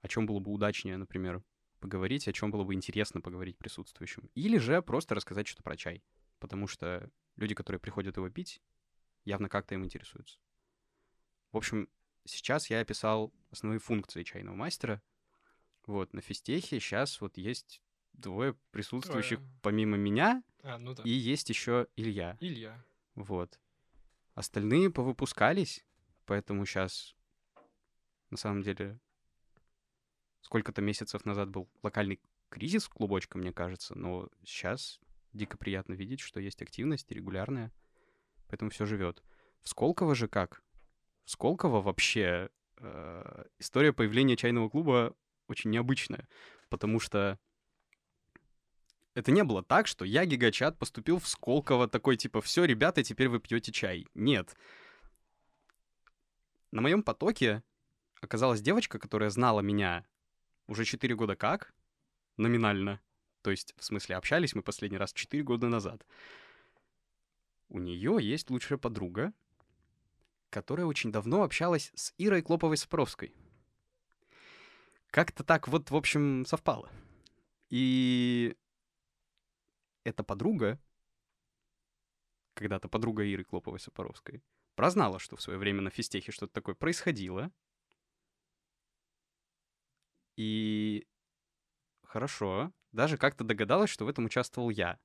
о 0.00 0.08
чем 0.08 0.26
было 0.26 0.40
бы 0.40 0.50
удачнее, 0.50 0.96
например, 0.96 1.42
поговорить, 1.78 2.28
о 2.28 2.32
чем 2.32 2.50
было 2.50 2.64
бы 2.64 2.74
интересно 2.74 3.20
поговорить 3.20 3.58
присутствующим. 3.58 4.30
Или 4.34 4.56
же 4.56 4.80
просто 4.82 5.14
рассказать 5.14 5.46
что-то 5.46 5.62
про 5.62 5.76
чай. 5.76 6.02
Потому 6.38 6.66
что 6.66 7.10
люди, 7.36 7.54
которые 7.54 7.80
приходят 7.80 8.16
его 8.16 8.28
пить, 8.30 8.62
явно 9.24 9.48
как-то 9.48 9.74
им 9.74 9.84
интересуются. 9.84 10.38
В 11.50 11.58
общем, 11.58 11.88
сейчас 12.24 12.70
я 12.70 12.80
описал 12.80 13.32
основные 13.50 13.78
функции 13.78 14.22
чайного 14.22 14.54
мастера. 14.54 15.02
Вот, 15.86 16.12
на 16.14 16.20
физтехе 16.20 16.80
сейчас 16.80 17.20
вот 17.20 17.36
есть 17.36 17.82
двое 18.12 18.54
присутствующих 18.70 19.38
Трое. 19.38 19.52
помимо 19.62 19.96
меня, 19.96 20.42
А, 20.62 20.78
ну 20.78 20.94
да. 20.94 21.02
и 21.02 21.10
есть 21.10 21.48
еще 21.48 21.86
Илья. 21.96 22.36
Илья. 22.40 22.84
Вот. 23.14 23.58
Остальные 24.34 24.90
повыпускались, 24.90 25.84
поэтому 26.24 26.64
сейчас, 26.64 27.14
на 28.30 28.36
самом 28.36 28.62
деле, 28.62 28.98
сколько-то 30.40 30.80
месяцев 30.82 31.24
назад 31.24 31.50
был 31.50 31.68
локальный 31.82 32.20
кризис 32.48 32.88
клубочка, 32.88 33.38
мне 33.38 33.52
кажется, 33.52 33.96
но 33.96 34.28
сейчас 34.44 35.00
дико 35.32 35.56
приятно 35.56 35.94
видеть, 35.94 36.20
что 36.20 36.40
есть 36.40 36.62
активность 36.62 37.10
регулярная, 37.10 37.72
поэтому 38.48 38.70
все 38.70 38.86
живет. 38.86 39.22
В 39.62 39.68
Сколково 39.68 40.14
же 40.14 40.28
как? 40.28 40.62
В 41.24 41.30
Сколково 41.30 41.80
вообще 41.80 42.50
э, 42.78 43.44
история 43.58 43.92
появления 43.92 44.36
чайного 44.36 44.68
клуба 44.68 45.14
очень 45.48 45.70
необычная, 45.70 46.28
потому 46.68 47.00
что 47.00 47.38
это 49.14 49.30
не 49.30 49.44
было 49.44 49.62
так, 49.62 49.86
что 49.86 50.04
я, 50.04 50.24
гигачат, 50.24 50.78
поступил 50.78 51.18
в 51.18 51.28
Сколково 51.28 51.88
такой, 51.88 52.16
типа, 52.16 52.40
все, 52.40 52.64
ребята, 52.64 53.02
теперь 53.02 53.28
вы 53.28 53.40
пьете 53.40 53.72
чай. 53.72 54.06
Нет. 54.14 54.56
На 56.70 56.80
моем 56.80 57.02
потоке 57.02 57.62
оказалась 58.20 58.62
девочка, 58.62 58.98
которая 58.98 59.30
знала 59.30 59.60
меня 59.60 60.06
уже 60.66 60.84
4 60.84 61.14
года 61.14 61.36
как, 61.36 61.74
номинально. 62.36 63.00
То 63.42 63.50
есть, 63.50 63.74
в 63.76 63.84
смысле, 63.84 64.16
общались 64.16 64.54
мы 64.54 64.62
последний 64.62 64.98
раз 64.98 65.12
4 65.12 65.42
года 65.42 65.68
назад. 65.68 66.06
У 67.68 67.78
нее 67.78 68.18
есть 68.20 68.50
лучшая 68.50 68.78
подруга, 68.78 69.32
которая 70.48 70.86
очень 70.86 71.12
давно 71.12 71.42
общалась 71.42 71.90
с 71.94 72.14
Ирой 72.18 72.42
Клоповой-Сапровской. 72.42 73.34
Как-то 75.10 75.44
так 75.44 75.68
вот, 75.68 75.90
в 75.90 75.96
общем, 75.96 76.46
совпало. 76.46 76.90
И 77.68 78.56
эта 80.04 80.22
подруга, 80.22 80.80
когда-то 82.54 82.88
подруга 82.88 83.24
Иры 83.24 83.44
Клоповой-Сапоровской, 83.44 84.42
прознала, 84.74 85.18
что 85.18 85.36
в 85.36 85.42
свое 85.42 85.58
время 85.58 85.82
на 85.82 85.90
физтехе 85.90 86.32
что-то 86.32 86.52
такое 86.52 86.74
происходило. 86.74 87.52
И 90.36 91.06
хорошо, 92.02 92.72
даже 92.92 93.16
как-то 93.16 93.44
догадалась, 93.44 93.90
что 93.90 94.04
в 94.04 94.08
этом 94.08 94.24
участвовал 94.24 94.70
я. 94.70 94.98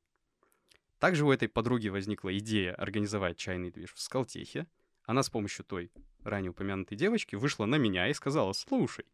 Также 0.99 1.25
у 1.25 1.31
этой 1.31 1.47
подруги 1.47 1.89
возникла 1.89 2.35
идея 2.37 2.73
организовать 2.73 3.37
чайный 3.37 3.71
движ 3.71 3.93
в 3.93 4.01
Скалтехе. 4.01 4.67
Она 5.03 5.21
с 5.21 5.29
помощью 5.29 5.63
той 5.63 5.91
ранее 6.23 6.51
упомянутой 6.51 6.97
девочки 6.97 7.35
вышла 7.35 7.65
на 7.65 7.75
меня 7.75 8.07
и 8.09 8.13
сказала, 8.13 8.53
слушай, 8.53 9.05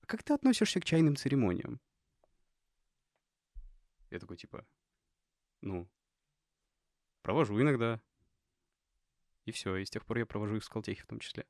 а 0.00 0.06
как 0.06 0.22
ты 0.22 0.34
относишься 0.34 0.80
к 0.80 0.84
чайным 0.84 1.16
церемониям? 1.16 1.80
Я 4.10 4.18
такой, 4.18 4.36
типа, 4.36 4.66
ну, 5.60 5.88
провожу 7.22 7.60
иногда. 7.60 8.00
И 9.44 9.52
все, 9.52 9.76
и 9.76 9.84
с 9.84 9.90
тех 9.90 10.04
пор 10.04 10.18
я 10.18 10.26
провожу 10.26 10.56
их 10.56 10.62
в 10.62 10.66
Скалтехе 10.66 11.02
в 11.02 11.06
том 11.06 11.18
числе. 11.20 11.46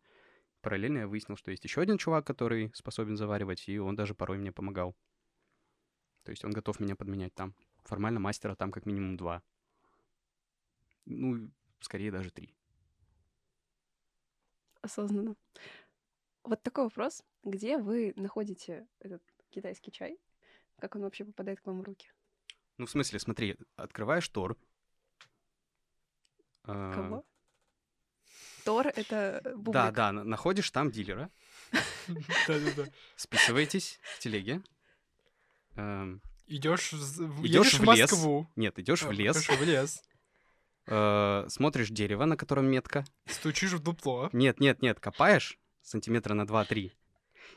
Параллельно 0.61 0.99
я 0.99 1.09
выяснил, 1.09 1.37
что 1.37 1.51
есть 1.51 1.65
еще 1.65 1.81
один 1.81 1.99
чувак, 1.99 2.27
который 2.27 2.71
способен 2.75 3.17
заваривать, 3.17 3.69
и 3.69 3.79
он 3.79 3.97
даже 3.97 4.15
порой 4.15 4.39
мне 4.39 4.53
помогал. 4.53 4.95
То 6.23 6.31
есть 6.31 6.45
он 6.45 6.53
готов 6.53 6.81
меня 6.81 6.97
подменять 6.97 7.35
там. 7.35 7.55
Формально 7.85 8.21
мастера 8.21 8.55
там 8.55 8.71
как 8.71 8.87
минимум 8.87 9.17
два. 9.17 9.43
Ну, 11.07 11.51
скорее 11.81 12.13
даже 12.13 12.31
три. 12.31 12.55
Осознанно. 14.83 15.35
Вот 16.43 16.63
такой 16.63 16.85
вопрос. 16.85 17.23
Где 17.43 17.79
вы 17.79 18.13
находите 18.17 18.87
этот 18.99 19.23
китайский 19.51 19.93
чай? 19.93 20.19
Как 20.79 20.95
он 20.95 21.03
вообще 21.03 21.25
попадает 21.25 21.61
к 21.61 21.67
вам 21.67 21.81
в 21.81 21.85
руки? 21.85 22.11
Ну, 22.81 22.87
в 22.87 22.91
смысле, 22.91 23.19
смотри, 23.19 23.57
открываешь 23.77 24.27
Тор. 24.31 24.57
а, 26.65 26.95
Кого? 26.95 27.25
Тор— 28.65 28.87
это 28.97 29.43
бублик. 29.55 29.73
Да, 29.75 29.91
да, 29.91 30.13
на- 30.13 30.25
находишь 30.25 30.71
там 30.71 30.91
дилера, 30.91 31.31
Да-да-да. 32.49 32.87
списываетесь 33.17 34.01
в 34.17 34.19
телеге. 34.21 34.63
эм, 35.77 36.23
Идешь, 36.47 36.95
в- 36.95 37.45
лес. 37.45 37.81
Москву. 38.13 38.49
Нет, 38.57 38.79
идешь 38.79 39.03
А, 39.03 39.09
в 39.09 39.13
лес, 39.13 39.45
хорошо, 39.45 39.63
в 39.63 39.67
лес. 39.67 40.03
э, 40.87 41.45
смотришь 41.51 41.91
дерево, 41.91 42.25
на 42.25 42.39
котором 42.39 42.65
метка. 42.65 43.05
Стучишь 43.27 43.73
в 43.73 43.83
дупло. 43.83 44.31
Нет, 44.33 44.59
нет, 44.59 44.81
нет, 44.81 45.01
копаешь 45.01 45.59
сантиметра 45.83 46.33
на 46.33 46.47
2-3. 46.47 46.93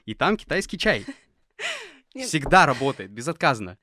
И 0.03 0.15
там 0.15 0.35
китайский 0.35 0.77
чай. 0.77 1.05
Нет. 2.13 2.27
Всегда 2.27 2.65
работает, 2.65 3.09
безотказно. 3.11 3.77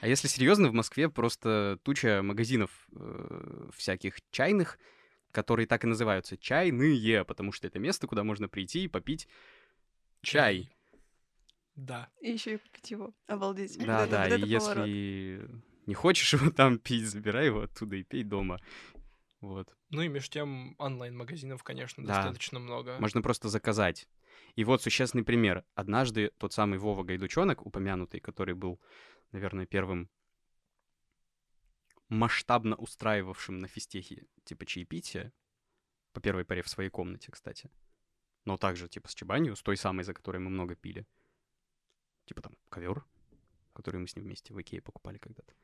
А 0.00 0.08
если 0.08 0.28
серьезно, 0.28 0.68
в 0.68 0.72
Москве 0.72 1.08
просто 1.08 1.78
туча 1.82 2.20
магазинов 2.22 2.70
э, 2.92 3.68
всяких 3.74 4.16
чайных, 4.30 4.78
которые 5.32 5.66
так 5.66 5.84
и 5.84 5.86
называются 5.86 6.36
чайные, 6.36 7.24
потому 7.24 7.52
что 7.52 7.66
это 7.66 7.78
место, 7.78 8.06
куда 8.06 8.24
можно 8.24 8.48
прийти 8.48 8.84
и 8.84 8.88
попить 8.88 9.28
чай. 10.22 10.70
Да. 11.76 12.08
И 12.20 12.32
еще 12.32 12.54
и 12.54 12.56
попить 12.56 12.90
его. 12.90 13.14
Обалдеть. 13.28 13.78
Да, 13.78 14.04
да, 14.08 14.28
вот 14.28 14.38
и 14.40 14.58
поворот. 14.58 14.86
если 14.88 15.48
не 15.86 15.94
хочешь 15.94 16.32
его 16.32 16.50
там 16.50 16.78
пить, 16.80 17.06
забирай 17.06 17.46
его 17.46 17.60
оттуда 17.62 17.94
и 17.94 18.02
пей 18.02 18.24
дома. 18.24 18.58
Вот. 19.40 19.72
Ну 19.90 20.02
и 20.02 20.08
между 20.08 20.30
тем 20.32 20.74
онлайн-магазинов, 20.78 21.62
конечно, 21.62 22.04
Да. 22.04 22.16
достаточно 22.16 22.58
много. 22.58 22.96
Можно 22.98 23.22
просто 23.22 23.48
заказать. 23.48 24.08
И 24.56 24.64
вот 24.64 24.82
существенный 24.82 25.22
пример. 25.22 25.64
Однажды 25.76 26.32
тот 26.38 26.52
самый 26.52 26.80
Вова 26.80 27.04
Гайдучонок, 27.04 27.64
упомянутый, 27.64 28.18
который 28.18 28.54
был, 28.56 28.80
наверное, 29.32 29.66
первым 29.66 30.10
масштабно 32.08 32.76
устраивавшим 32.76 33.58
на 33.58 33.68
физтехе 33.68 34.26
типа 34.44 34.66
чаепития, 34.66 35.32
по 36.12 36.20
первой 36.20 36.44
паре 36.44 36.62
в 36.62 36.68
своей 36.68 36.90
комнате, 36.90 37.30
кстати, 37.30 37.70
но 38.44 38.56
также 38.56 38.88
типа 38.88 39.08
с 39.08 39.14
чебанью, 39.14 39.56
с 39.56 39.62
той 39.62 39.76
самой, 39.76 40.04
за 40.04 40.14
которой 40.14 40.38
мы 40.38 40.50
много 40.50 40.74
пили. 40.74 41.06
Типа 42.24 42.42
там 42.42 42.56
ковер, 42.70 43.04
который 43.72 44.00
мы 44.00 44.08
с 44.08 44.16
ним 44.16 44.24
вместе 44.24 44.52
в 44.54 44.60
Икее 44.60 44.82
покупали 44.82 45.18
когда-то. 45.18 45.54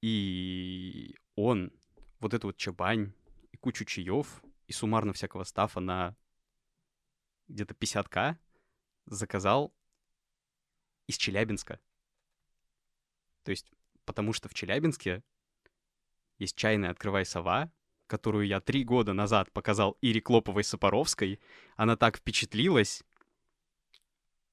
И 0.00 1.16
он 1.34 1.72
вот 2.18 2.34
эту 2.34 2.48
вот 2.48 2.56
чабань 2.56 3.12
и 3.52 3.56
кучу 3.56 3.84
чаев 3.84 4.42
и 4.66 4.72
суммарно 4.72 5.12
всякого 5.12 5.44
стафа 5.44 5.80
на 5.80 6.16
где-то 7.48 7.74
50к 7.74 8.36
заказал 9.06 9.74
из 11.06 11.16
Челябинска. 11.16 11.80
То 13.42 13.50
есть, 13.50 13.70
потому 14.04 14.32
что 14.32 14.48
в 14.48 14.54
Челябинске 14.54 15.22
есть 16.38 16.56
чайная 16.56 16.90
«Открывай 16.90 17.24
сова», 17.24 17.70
которую 18.06 18.46
я 18.46 18.60
три 18.60 18.82
года 18.84 19.12
назад 19.12 19.52
показал 19.52 19.96
Ире 20.00 20.20
Клоповой-Сапоровской. 20.20 21.38
Она 21.76 21.96
так 21.96 22.18
впечатлилась, 22.18 23.04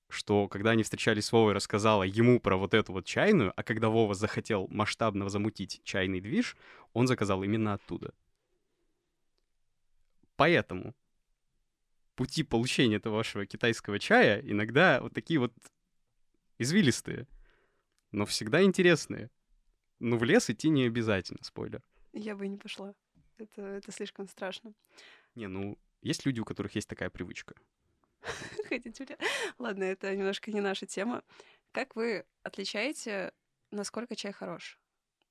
что 0.10 0.48
когда 0.48 0.72
они 0.72 0.84
встречались 0.84 1.25
с 1.25 1.32
Вовой, 1.32 1.53
рассказала 1.53 2.03
ему 2.03 2.39
про 2.39 2.56
вот 2.56 2.74
эту 2.74 2.94
вот 2.94 3.06
чайную, 3.06 3.51
а 3.56 3.63
когда 3.63 3.89
Вова 3.89 4.13
захотел 4.13 4.67
масштабно 4.70 5.27
замутить 5.29 5.82
чайный 5.84 6.22
движ, 6.22 6.56
он 6.94 7.08
заказал 7.08 7.44
именно 7.44 7.74
оттуда. 7.74 8.13
Поэтому 10.36 10.96
пути 12.15 12.44
получения 12.44 12.98
этого 12.98 13.15
вашего 13.15 13.46
китайского 13.46 14.00
чая 14.00 14.39
иногда 14.41 15.01
вот 15.01 15.13
такие 15.13 15.39
вот 15.39 15.53
извилистые, 16.60 17.27
но 18.12 18.26
всегда 18.26 18.64
интересные. 18.64 19.30
Но 20.00 20.18
в 20.18 20.24
лес 20.24 20.50
идти 20.50 20.70
не 20.70 20.86
обязательно, 20.86 21.44
спойлер. 21.44 21.84
Я 22.14 22.36
бы 22.36 22.48
не 22.48 22.58
пошла. 22.58 22.94
Это, 23.38 23.62
это 23.62 23.92
слишком 23.92 24.28
страшно. 24.28 24.74
Не, 25.36 25.48
ну, 25.48 25.78
есть 26.02 26.26
люди, 26.26 26.40
у 26.40 26.46
которых 26.46 26.76
есть 26.76 26.88
такая 26.88 27.10
привычка. 27.10 27.56
Хотите 28.70 29.06
ли? 29.06 29.18
Ладно, 29.58 29.84
это 29.84 30.16
немножко 30.16 30.52
не 30.52 30.62
наша 30.62 30.86
тема. 30.86 31.24
Как 31.72 31.96
вы 31.96 32.26
отличаете, 32.44 33.34
насколько 33.72 34.16
чай 34.16 34.32
хорош? 34.32 34.80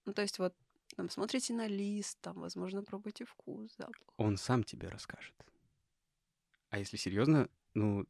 Ну, 0.04 0.12
то 0.12 0.23
есть 0.23 0.38
вот 0.38 0.54
там 0.95 1.11
смотрите 1.11 1.52
на 1.52 1.66
лист, 1.66 2.18
там, 2.21 2.38
возможно, 2.40 2.83
пробуйте 2.83 3.25
вкус, 3.25 3.75
запах. 3.76 4.06
Он 4.16 4.37
сам 4.37 4.62
тебе 4.62 4.88
расскажет. 4.88 5.35
А 6.71 6.78
если 6.78 6.97
серьезно, 6.97 7.49
ну, 7.75 8.06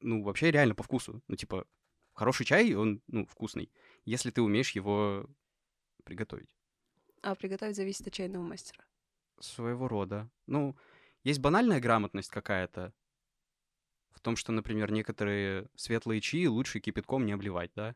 ну, 0.00 0.22
вообще 0.22 0.50
реально 0.50 0.74
по 0.74 0.82
вкусу. 0.82 1.22
Ну, 1.28 1.36
типа, 1.36 1.66
хороший 2.12 2.44
чай, 2.44 2.74
он, 2.74 3.02
ну, 3.06 3.26
вкусный, 3.26 3.70
если 4.08 4.30
ты 4.30 4.42
умеешь 4.42 4.72
его 4.72 5.26
приготовить. 6.04 6.56
А 7.22 7.34
приготовить 7.34 7.76
зависит 7.76 8.06
от 8.06 8.12
чайного 8.12 8.42
мастера. 8.42 8.84
Своего 9.40 9.88
рода. 9.88 10.30
Ну, 10.46 10.76
есть 11.24 11.40
банальная 11.40 11.80
грамотность 11.80 12.30
какая-то 12.30 12.92
в 14.10 14.20
том, 14.20 14.36
что, 14.36 14.52
например, 14.52 14.90
некоторые 14.90 15.68
светлые 15.76 16.20
чаи 16.20 16.46
лучше 16.46 16.80
кипятком 16.80 17.26
не 17.26 17.32
обливать, 17.32 17.70
да? 17.74 17.94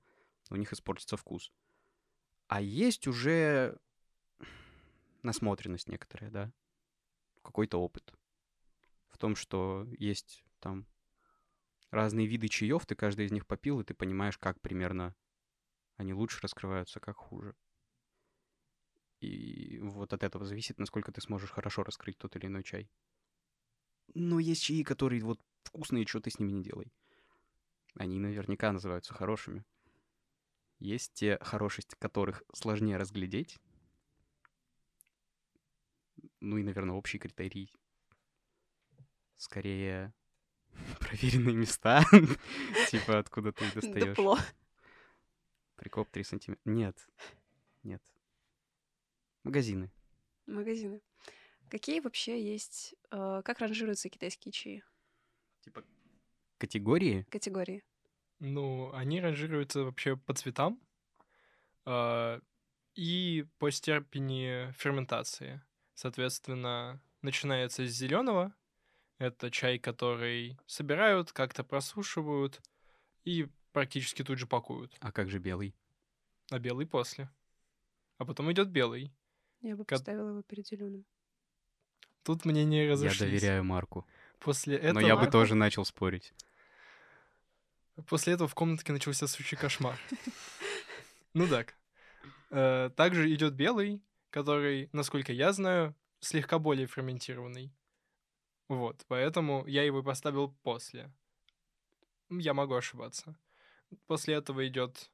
У 0.50 0.56
них 0.56 0.72
испортится 0.72 1.16
вкус. 1.16 1.52
А 2.46 2.60
есть 2.60 3.06
уже 3.06 3.78
насмотренность 5.22 5.88
некоторая, 5.88 6.30
да, 6.30 6.52
какой-то 7.42 7.80
опыт 7.80 8.12
в 9.08 9.18
том, 9.18 9.36
что 9.36 9.86
есть 9.98 10.44
там 10.58 10.86
разные 11.90 12.26
виды 12.26 12.48
чаев, 12.48 12.84
ты 12.86 12.94
каждый 12.94 13.26
из 13.26 13.32
них 13.32 13.46
попил, 13.46 13.80
и 13.80 13.84
ты 13.84 13.94
понимаешь, 13.94 14.38
как 14.38 14.60
примерно 14.60 15.14
они 15.96 16.14
лучше 16.14 16.40
раскрываются, 16.42 17.00
как 17.00 17.16
хуже. 17.16 17.54
И 19.20 19.78
вот 19.80 20.12
от 20.12 20.24
этого 20.24 20.44
зависит, 20.44 20.78
насколько 20.78 21.12
ты 21.12 21.20
сможешь 21.20 21.50
хорошо 21.50 21.84
раскрыть 21.84 22.18
тот 22.18 22.34
или 22.36 22.46
иной 22.46 22.64
чай. 22.64 22.90
Но 24.14 24.40
есть 24.40 24.62
чаи, 24.64 24.82
которые 24.82 25.22
вот 25.22 25.40
вкусные, 25.62 26.06
что 26.06 26.20
ты 26.20 26.30
с 26.30 26.38
ними 26.38 26.50
не 26.50 26.62
делай. 26.62 26.92
Они 27.94 28.18
наверняка 28.18 28.72
называются 28.72 29.14
хорошими. 29.14 29.64
Есть 30.78 31.12
те 31.14 31.38
хорошести, 31.40 31.94
которых 31.96 32.42
сложнее 32.52 32.96
разглядеть. 32.96 33.60
Ну 36.40 36.56
и, 36.58 36.64
наверное, 36.64 36.96
общий 36.96 37.18
критерий. 37.18 37.72
Скорее, 39.36 40.12
проверенные 40.98 41.54
места. 41.54 42.04
Типа, 42.90 43.18
откуда 43.18 43.52
ты 43.52 43.70
достаешь. 43.72 44.16
Прикоп 45.82 46.08
3 46.12 46.22
сантиметра. 46.22 46.62
Нет. 46.64 47.08
Нет. 47.82 48.00
Магазины. 49.42 49.90
Магазины. 50.46 51.02
Какие 51.70 51.98
вообще 51.98 52.40
есть... 52.40 52.94
э, 53.10 53.42
как 53.44 53.58
ранжируются 53.58 54.08
китайские 54.08 54.52
чаи? 54.52 54.84
Типа 55.62 55.82
категории? 56.58 57.26
Категории. 57.30 57.82
Ну, 58.38 58.92
они 58.94 59.20
ранжируются 59.20 59.82
вообще 59.82 60.16
по 60.16 60.34
цветам 60.34 60.80
а, 61.84 62.40
и 62.94 63.44
по 63.58 63.72
степени 63.72 64.70
ферментации. 64.78 65.62
Соответственно, 65.94 67.02
начинается 67.22 67.84
с 67.84 67.90
зеленого. 67.90 68.54
Это 69.18 69.50
чай, 69.50 69.80
который 69.80 70.56
собирают, 70.66 71.32
как-то 71.32 71.64
просушивают 71.64 72.60
и 73.24 73.48
практически 73.72 74.22
тут 74.22 74.38
же 74.38 74.46
пакуют. 74.46 74.96
А 75.00 75.12
как 75.12 75.30
же 75.30 75.38
белый? 75.38 75.74
А 76.50 76.58
белый 76.58 76.86
после. 76.86 77.28
А 78.18 78.24
потом 78.24 78.50
идет 78.52 78.68
белый. 78.68 79.12
Я 79.62 79.76
бы 79.76 79.84
Кат- 79.84 80.00
поставила 80.00 80.30
его 80.30 80.42
перед 80.42 80.66
зеленым. 80.66 81.04
Тут 82.22 82.44
мнения 82.44 82.88
разошлись. 82.90 83.20
Я 83.20 83.26
доверяю 83.26 83.64
Марку. 83.64 84.06
После 84.38 84.76
этого... 84.76 85.00
Но 85.00 85.06
я 85.06 85.16
бы 85.16 85.26
тоже 85.26 85.54
начал 85.54 85.84
спорить. 85.84 86.32
После 88.06 88.34
этого 88.34 88.48
в 88.48 88.54
комнатке 88.54 88.92
начался 88.92 89.26
сущий 89.26 89.56
кошмар. 89.56 89.98
Ну 91.34 91.48
так. 91.48 91.74
Э, 92.50 92.90
Также 92.94 93.32
идет 93.32 93.54
белый, 93.54 94.02
который, 94.28 94.90
насколько 94.92 95.32
я 95.32 95.50
знаю, 95.54 95.94
слегка 96.20 96.58
более 96.58 96.86
ферментированный. 96.86 97.72
Вот, 98.68 99.02
поэтому 99.08 99.66
я 99.66 99.82
его 99.82 100.02
поставил 100.02 100.54
после. 100.62 101.10
Я 102.28 102.52
могу 102.52 102.74
ошибаться. 102.74 103.34
После 104.06 104.34
этого 104.34 104.66
идет 104.66 105.10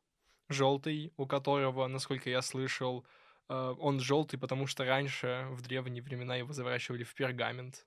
желтый, 0.49 1.13
у 1.17 1.27
которого, 1.27 1.87
насколько 1.87 2.31
я 2.31 2.43
слышал, 2.43 3.05
э, 3.49 3.75
он 3.79 4.01
желтый, 4.01 4.39
потому 4.39 4.67
что 4.67 4.85
раньше, 4.85 5.47
в 5.51 5.63
древние 5.63 6.03
времена, 6.03 6.37
его 6.37 6.53
заворачивали 6.53 7.05
в 7.05 7.15
пергамент. 7.15 7.87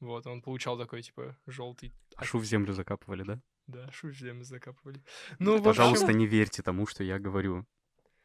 Вот, 0.00 0.26
он 0.26 0.42
получал 0.42 0.78
такой, 0.78 1.02
типа, 1.02 1.36
желтый. 1.46 1.92
Ашу 2.16 2.38
в 2.38 2.44
землю 2.44 2.72
закапывали, 2.74 3.22
да? 3.22 3.40
Да, 3.66 3.90
шу 3.90 4.08
в 4.08 4.12
землю 4.12 4.44
закапывали. 4.44 5.02
Ну, 5.38 5.52
в 5.52 5.54
общем, 5.54 5.64
Пожалуйста, 5.64 6.12
не 6.12 6.26
верьте 6.26 6.62
тому, 6.62 6.86
что 6.86 7.02
я 7.02 7.18
говорю. 7.18 7.66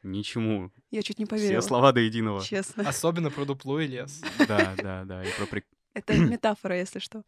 Ничему. 0.03 0.71
Я 0.89 1.01
чуть 1.03 1.19
не 1.19 1.25
Все 1.25 1.35
поверила. 1.35 1.61
слова 1.61 1.91
до 1.91 1.99
единого. 1.99 2.43
Честно. 2.43 2.87
Особенно 2.87 3.29
про 3.29 3.45
дупло 3.45 3.79
и 3.79 3.87
лес. 3.87 4.21
Да, 4.47 4.75
да, 4.77 5.03
да. 5.05 5.23
И 5.23 5.29
про 5.37 5.45
прик- 5.45 5.65
Это 5.93 6.13
метафора, 6.17 6.77
если 6.77 6.99
что. 6.99 7.23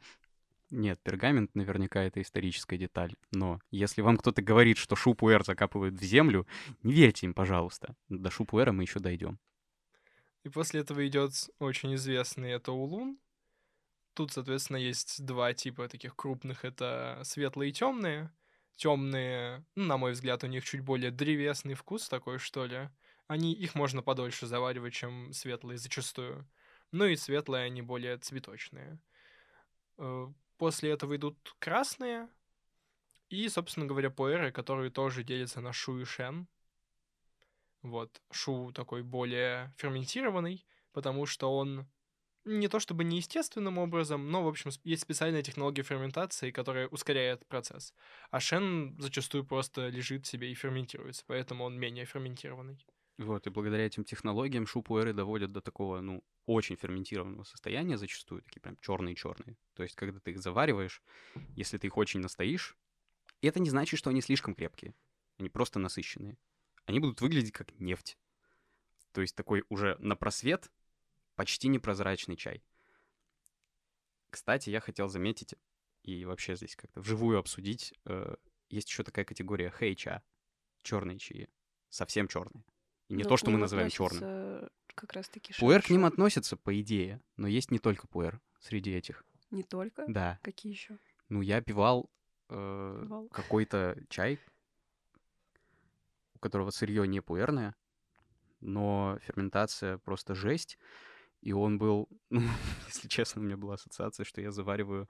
Нет, 0.73 0.99
пергамент 1.03 1.53
наверняка 1.53 2.01
это 2.01 2.19
историческая 2.19 2.77
деталь. 2.77 3.13
Но 3.31 3.59
если 3.69 4.01
вам 4.01 4.17
кто-то 4.17 4.41
говорит, 4.41 4.79
что 4.79 4.95
шупуэр 4.95 5.45
закапывают 5.45 5.93
в 5.93 6.03
землю, 6.03 6.47
не 6.81 6.93
верьте 6.93 7.27
им, 7.27 7.35
пожалуйста. 7.35 7.95
До 8.09 8.31
шупуэра 8.31 8.71
мы 8.71 8.81
еще 8.81 8.99
дойдем. 8.99 9.37
И 10.43 10.49
после 10.49 10.81
этого 10.81 11.05
идет 11.07 11.31
очень 11.59 11.93
известный 11.93 12.53
это 12.53 12.71
улун. 12.71 13.19
Тут, 14.15 14.31
соответственно, 14.31 14.77
есть 14.77 15.23
два 15.23 15.53
типа 15.53 15.87
таких 15.87 16.15
крупных. 16.15 16.65
Это 16.65 17.21
светлые 17.23 17.69
и 17.69 17.73
темные. 17.73 18.31
Темные, 18.75 19.63
ну, 19.75 19.85
на 19.85 19.97
мой 19.97 20.13
взгляд, 20.13 20.43
у 20.43 20.47
них 20.47 20.65
чуть 20.65 20.81
более 20.81 21.11
древесный 21.11 21.75
вкус 21.75 22.09
такой, 22.09 22.39
что 22.39 22.65
ли. 22.65 22.89
Они, 23.27 23.53
их 23.53 23.75
можно 23.75 24.01
подольше 24.01 24.47
заваривать, 24.47 24.95
чем 24.95 25.33
светлые 25.33 25.77
зачастую. 25.77 26.49
Ну 26.91 27.05
и 27.05 27.15
светлые, 27.15 27.65
они 27.65 27.83
более 27.83 28.17
цветочные. 28.17 28.97
После 30.63 30.91
этого 30.91 31.17
идут 31.17 31.57
красные. 31.59 32.29
И, 33.27 33.49
собственно 33.49 33.85
говоря, 33.85 34.09
пуэры, 34.09 34.49
которые 34.53 34.91
тоже 34.91 35.25
делятся 35.25 35.59
на 35.59 35.73
шу 35.73 35.99
и 35.99 36.05
шен. 36.05 36.47
Вот, 37.81 38.21
шу 38.31 38.71
такой 38.71 39.03
более 39.03 39.73
ферментированный, 39.75 40.65
потому 40.93 41.25
что 41.25 41.53
он 41.53 41.85
не 42.45 42.69
то 42.69 42.79
чтобы 42.79 43.03
неестественным 43.03 43.77
образом, 43.77 44.31
но, 44.31 44.41
в 44.41 44.47
общем, 44.47 44.71
есть 44.85 45.01
специальная 45.01 45.43
технология 45.43 45.83
ферментации, 45.83 46.51
которая 46.51 46.87
ускоряет 46.87 47.45
процесс. 47.45 47.93
А 48.31 48.39
шен 48.39 48.95
зачастую 49.01 49.45
просто 49.45 49.89
лежит 49.89 50.25
себе 50.25 50.49
и 50.49 50.55
ферментируется, 50.55 51.25
поэтому 51.27 51.65
он 51.65 51.77
менее 51.77 52.05
ферментированный. 52.05 52.87
Вот, 53.17 53.45
и 53.45 53.49
благодаря 53.51 53.85
этим 53.85 54.03
технологиям 54.03 54.65
шупуэры 54.65 55.13
доводят 55.13 55.51
до 55.51 55.61
такого, 55.61 56.01
ну, 56.01 56.23
очень 56.45 56.75
ферментированного 56.75 57.43
состояния 57.43 57.97
зачастую, 57.97 58.41
такие 58.41 58.59
прям 58.59 58.77
черные-черные. 58.81 59.55
То 59.75 59.83
есть, 59.83 59.95
когда 59.95 60.19
ты 60.19 60.31
их 60.31 60.41
завариваешь, 60.41 61.03
если 61.55 61.77
ты 61.77 61.87
их 61.87 61.97
очень 61.97 62.21
настоишь, 62.21 62.75
это 63.41 63.59
не 63.59 63.69
значит, 63.69 63.99
что 63.99 64.09
они 64.09 64.21
слишком 64.21 64.55
крепкие. 64.55 64.95
Они 65.37 65.49
просто 65.49 65.79
насыщенные. 65.79 66.37
Они 66.85 66.99
будут 66.99 67.21
выглядеть 67.21 67.51
как 67.51 67.77
нефть. 67.79 68.17
То 69.11 69.21
есть 69.21 69.35
такой 69.35 69.63
уже 69.69 69.95
на 69.99 70.15
просвет 70.15 70.71
почти 71.35 71.67
непрозрачный 71.67 72.35
чай. 72.35 72.63
Кстати, 74.29 74.69
я 74.71 74.79
хотел 74.79 75.07
заметить 75.07 75.55
и 76.01 76.25
вообще 76.25 76.55
здесь 76.55 76.75
как-то 76.75 76.99
вживую 76.99 77.37
обсудить. 77.37 77.93
э, 78.05 78.35
есть 78.69 78.89
еще 78.89 79.03
такая 79.03 79.25
категория 79.25 79.71
хейча, 79.71 80.23
черные 80.81 81.19
чаи, 81.19 81.47
совсем 81.89 82.27
черные. 82.27 82.63
И 83.13 83.15
не 83.15 83.23
Но 83.23 83.29
то, 83.29 83.37
что 83.37 83.51
мы 83.51 83.59
называем 83.59 83.89
черным. 83.91 84.69
как 84.95 85.13
раз-таки 85.13 85.53
Пуэр 85.59 85.83
к 85.83 85.89
ним 85.91 86.05
относится, 86.05 86.57
по 86.57 86.79
идее, 86.81 87.21
но 87.37 87.47
есть 87.47 87.69
не 87.69 87.77
только 87.77 88.07
пуэр 88.07 88.41
среди 88.59 88.91
этих. 88.91 89.23
Не 89.51 89.61
только? 89.61 90.05
Да. 90.07 90.39
Какие 90.41 90.73
еще? 90.73 90.97
Ну, 91.29 91.41
я 91.41 91.61
пивал 91.61 92.09
э, 92.49 92.99
Пивал. 93.03 93.27
какой-то 93.29 93.95
чай, 94.09 94.39
у 96.33 96.39
которого 96.39 96.71
сырье 96.71 97.07
не 97.07 97.21
пуэрное, 97.21 97.75
но 98.61 99.19
ферментация 99.21 99.99
просто 99.99 100.33
жесть. 100.33 100.79
И 101.41 101.53
он 101.53 101.77
был, 101.77 102.09
ну, 102.31 102.41
если 102.87 103.07
честно, 103.07 103.41
у 103.41 103.45
меня 103.45 103.57
была 103.57 103.75
ассоциация, 103.75 104.23
что 104.23 104.41
я 104.41 104.49
завариваю, 104.51 105.07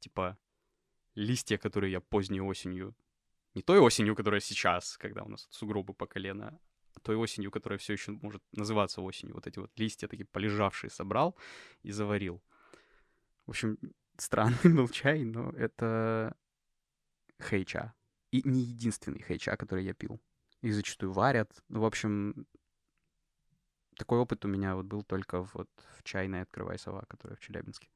типа, 0.00 0.36
листья, 1.14 1.56
которые 1.56 1.92
я 1.92 2.00
поздней 2.02 2.42
осенью, 2.42 2.94
не 3.54 3.62
той 3.62 3.78
осенью, 3.78 4.14
которая 4.14 4.40
сейчас, 4.40 4.96
когда 4.98 5.22
у 5.22 5.28
нас 5.28 5.48
сугробы 5.50 5.94
по 5.94 6.06
колено, 6.06 6.58
а 6.94 7.00
той 7.00 7.16
осенью, 7.16 7.50
которая 7.50 7.78
все 7.78 7.92
еще 7.92 8.12
может 8.12 8.42
называться 8.52 9.00
осенью. 9.00 9.34
Вот 9.34 9.46
эти 9.46 9.58
вот 9.58 9.70
листья 9.76 10.08
такие 10.08 10.26
полежавшие 10.26 10.90
собрал 10.90 11.36
и 11.82 11.90
заварил. 11.90 12.42
В 13.46 13.50
общем, 13.50 13.78
странный 14.16 14.58
был 14.74 14.88
чай, 14.88 15.24
но 15.24 15.50
это 15.50 16.36
хейча. 17.40 17.94
И 18.30 18.42
не 18.44 18.60
единственный 18.60 19.22
хейча, 19.22 19.56
который 19.56 19.84
я 19.84 19.94
пил. 19.94 20.20
Их 20.60 20.74
зачастую 20.74 21.12
варят. 21.12 21.62
Ну, 21.68 21.80
в 21.80 21.84
общем, 21.84 22.46
такой 23.96 24.18
опыт 24.18 24.44
у 24.44 24.48
меня 24.48 24.74
вот 24.74 24.86
был 24.86 25.02
только 25.02 25.42
вот 25.54 25.70
в 25.96 26.02
чайной 26.02 26.42
«Открывай 26.42 26.78
сова», 26.78 27.04
которая 27.08 27.36
в 27.36 27.40
Челябинске. 27.40 27.88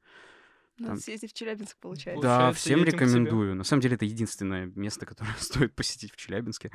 Надо 0.77 0.93
Там- 0.93 0.99
съездить 0.99 1.31
в 1.31 1.33
Челябинск, 1.35 1.77
получается. 1.77 2.21
Да, 2.21 2.37
Получается, 2.37 2.61
всем 2.61 2.83
рекомендую. 2.83 3.55
На 3.55 3.63
самом 3.63 3.81
деле, 3.81 3.95
это 3.95 4.05
единственное 4.05 4.65
место, 4.65 5.05
которое 5.05 5.33
стоит 5.39 5.75
посетить 5.75 6.11
в 6.11 6.15
Челябинске. 6.15 6.71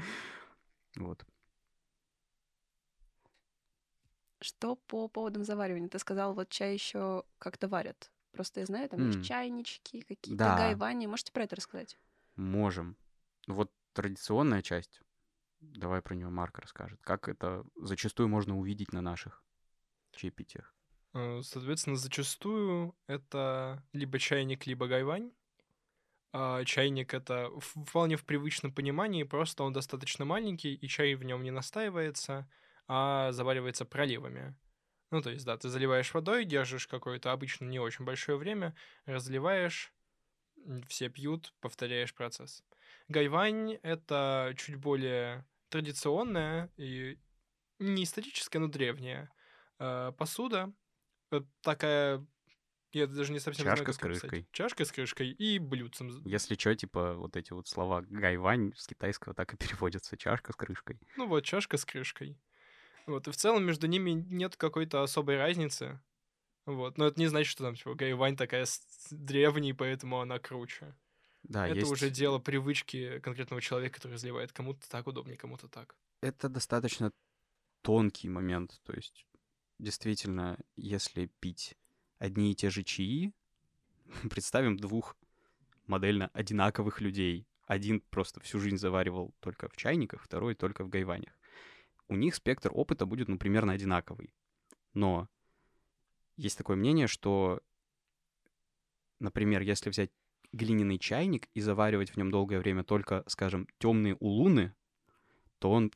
Вот. 0.97 1.25
Что 4.41 4.77
по 4.77 5.09
поводам 5.09 5.43
заваривания? 5.45 5.89
Ты 5.89 5.99
сказал, 5.99 6.35
вот 6.35 6.49
чай 6.49 6.73
еще 6.75 7.25
как-то 7.39 7.67
варят. 7.69 8.11
Просто 8.33 8.61
я 8.61 8.67
знаю, 8.67 8.89
там 8.89 9.01
М. 9.01 9.07
есть 9.11 9.27
чайнички, 9.27 10.03
какие-то 10.03 10.39
Да. 10.39 10.57
гайвани. 10.57 11.07
Можете 11.09 11.33
про 11.33 11.43
это 11.43 11.57
рассказать? 11.57 11.99
Можем. 12.37 12.97
Вот 13.49 13.73
традиционная 13.95 14.63
часть, 14.63 15.01
давай 15.61 16.03
про 16.03 16.15
нее 16.15 16.29
Марк 16.29 16.59
расскажет. 16.61 17.01
Как 17.03 17.29
это 17.29 17.65
зачастую 17.75 18.29
можно 18.29 18.57
увидеть 18.57 18.93
на 18.93 19.01
наших 19.01 19.43
чаепитиях. 20.13 20.73
Э, 21.15 21.41
Соответственно, 21.43 21.97
зачастую 21.97 22.97
это 23.07 23.83
либо 23.93 24.19
чайник, 24.19 24.67
либо 24.67 24.87
гайвань. 24.87 25.33
А 26.33 26.65
чайник 26.65 27.15
это 27.15 27.51
вполне 27.59 28.17
в 28.17 28.25
привычном 28.25 28.73
понимании, 28.73 29.23
просто 29.23 29.63
он 29.63 29.73
достаточно 29.73 30.25
маленький, 30.25 30.75
и 30.75 30.87
чай 30.87 31.15
в 31.15 31.25
нем 31.25 31.43
не 31.43 31.51
настаивается, 31.51 32.49
а 32.87 33.33
заваривается 33.33 33.87
проливами. 33.87 34.55
Ну, 35.11 35.23
то 35.23 35.31
есть, 35.31 35.47
да, 35.47 35.57
ты 35.57 35.71
заливаешь 35.71 36.13
водой, 36.13 36.45
держишь 36.45 36.87
какое-то 36.87 37.33
обычно 37.33 37.65
не 37.65 37.81
очень 37.81 38.05
большое 38.05 38.37
время, 38.37 38.77
разливаешь, 39.07 39.95
все 40.87 41.09
пьют, 41.09 41.55
повторяешь 41.61 42.15
процесс. 42.15 42.63
Гайвань— 43.09 43.79
это 43.83 44.53
чуть 44.57 44.77
более 44.77 45.47
традиционная 45.71 46.71
и 46.77 47.19
не 47.79 48.05
историческая, 48.05 48.59
но 48.59 48.67
древняя 48.69 49.31
э, 49.79 50.13
посуда. 50.19 50.73
Э, 51.31 51.41
Такая, 51.63 52.27
я 52.93 53.07
даже 53.07 53.33
не 53.33 53.41
совсем 53.41 53.65
знаю, 53.65 53.77
Чашка 53.77 53.93
как 53.93 53.95
с 53.95 53.99
крышкой. 53.99 54.49
Чашка 54.53 54.85
с 54.85 54.93
крышкой 54.93 55.31
и 55.31 55.59
блюдцем. 55.59 56.23
Если 56.25 56.55
что, 56.55 56.75
типа 56.75 57.15
вот 57.15 57.37
эти 57.37 57.53
вот 57.53 57.69
слова 57.69 58.03
гайвань 58.09 58.73
с 58.77 58.87
китайского 58.87 59.35
так 59.35 59.53
и 59.55 59.57
переводятся. 59.57 60.17
Чашка 60.17 60.53
с 60.53 60.57
крышкой. 60.57 60.99
Ну 61.17 61.27
вот, 61.27 61.45
чашка 61.45 61.77
с 61.77 61.85
крышкой. 61.85 62.39
Вот, 63.07 63.27
и 63.27 63.31
в 63.31 63.37
целом 63.37 63.65
между 63.65 63.87
ними 63.87 64.11
нет 64.11 64.57
какой-то 64.57 65.03
особой 65.03 65.39
разницы. 65.39 66.01
Вот, 66.67 66.99
но 66.99 67.07
это 67.07 67.19
не 67.19 67.27
значит, 67.27 67.51
что 67.51 67.65
там, 67.65 67.75
типа, 67.75 67.95
Гайвань 67.95 68.37
такая 68.37 68.67
древняя, 69.11 69.75
поэтому 69.75 70.21
она 70.21 70.39
круче. 70.39 70.95
Да, 71.43 71.67
это 71.67 71.79
есть... 71.79 71.91
уже 71.91 72.11
дело 72.11 72.39
привычки 72.39 73.21
конкретного 73.21 73.63
человека, 73.63 73.97
который 73.97 74.13
разливает. 74.13 74.53
Кому-то 74.53 74.87
так 74.91 75.07
удобнее, 75.07 75.39
кому-то 75.39 75.69
так. 75.69 75.97
Это 76.21 76.51
достаточно 76.51 77.11
тонкий 77.81 78.29
момент. 78.29 78.79
То 78.85 78.93
есть, 78.93 79.25
действительно, 79.79 80.59
если 80.77 81.27
пить 81.41 81.77
одни 82.19 82.53
и 82.53 82.55
те 82.55 82.71
же 82.71 82.83
чаи, 82.83 83.33
представим 84.31 84.77
двух 84.77 85.17
модельно 85.87 86.31
одинаковых 86.33 87.01
людей. 87.01 87.47
Один 87.67 88.01
просто 88.01 88.41
всю 88.41 88.61
жизнь 88.61 88.79
заваривал 88.79 89.35
только 89.41 89.69
в 89.69 89.77
чайниках, 89.77 90.23
второй 90.23 90.55
только 90.55 90.85
в 90.85 90.89
гайванях. 90.89 91.33
У 92.09 92.17
них 92.17 92.35
спектр 92.35 92.71
опыта 92.73 93.05
будет, 93.05 93.29
ну, 93.29 93.39
примерно 93.39 93.73
одинаковый. 93.73 94.33
Но 94.95 95.29
есть 96.37 96.57
такое 96.57 96.77
мнение, 96.77 97.07
что, 97.07 97.61
например, 99.19 99.61
если 99.61 99.91
взять 99.91 100.11
глиняный 100.53 100.99
чайник 100.99 101.49
и 101.53 101.61
заваривать 101.61 102.11
в 102.11 102.17
нем 102.17 102.31
долгое 102.31 102.59
время 102.59 102.85
только, 102.85 103.23
скажем, 103.27 103.69
темные 103.79 104.15
улуны, 104.15 104.75
то 105.59 105.71
он 105.71 105.93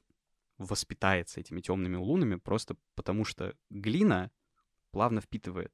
воспитается 0.66 1.40
этими 1.40 1.60
темными 1.60 1.96
улунами 1.96 2.36
просто 2.36 2.76
потому, 2.94 3.24
что 3.24 3.54
глина 3.70 4.30
плавно 4.90 5.20
впитывает 5.20 5.72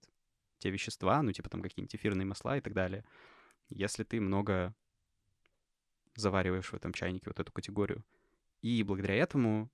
те 0.59 0.71
вещества, 0.71 1.23
ну, 1.23 1.33
типа 1.33 1.51
там 1.51 1.63
какие-нибудь 1.63 1.95
эфирные 1.95 2.27
масла 2.27 2.57
и 2.57 2.61
так 2.61 2.73
далее. 2.75 3.05
Если 3.69 4.05
ты 4.05 4.21
много 4.21 4.75
завариваешь 6.19 6.73
в 6.73 6.75
этом 6.75 6.93
чайнике 6.93 7.27
вот 7.27 7.41
эту 7.41 7.53
категорию. 7.53 8.05
И 8.61 8.83
благодаря 8.83 9.15
этому 9.15 9.71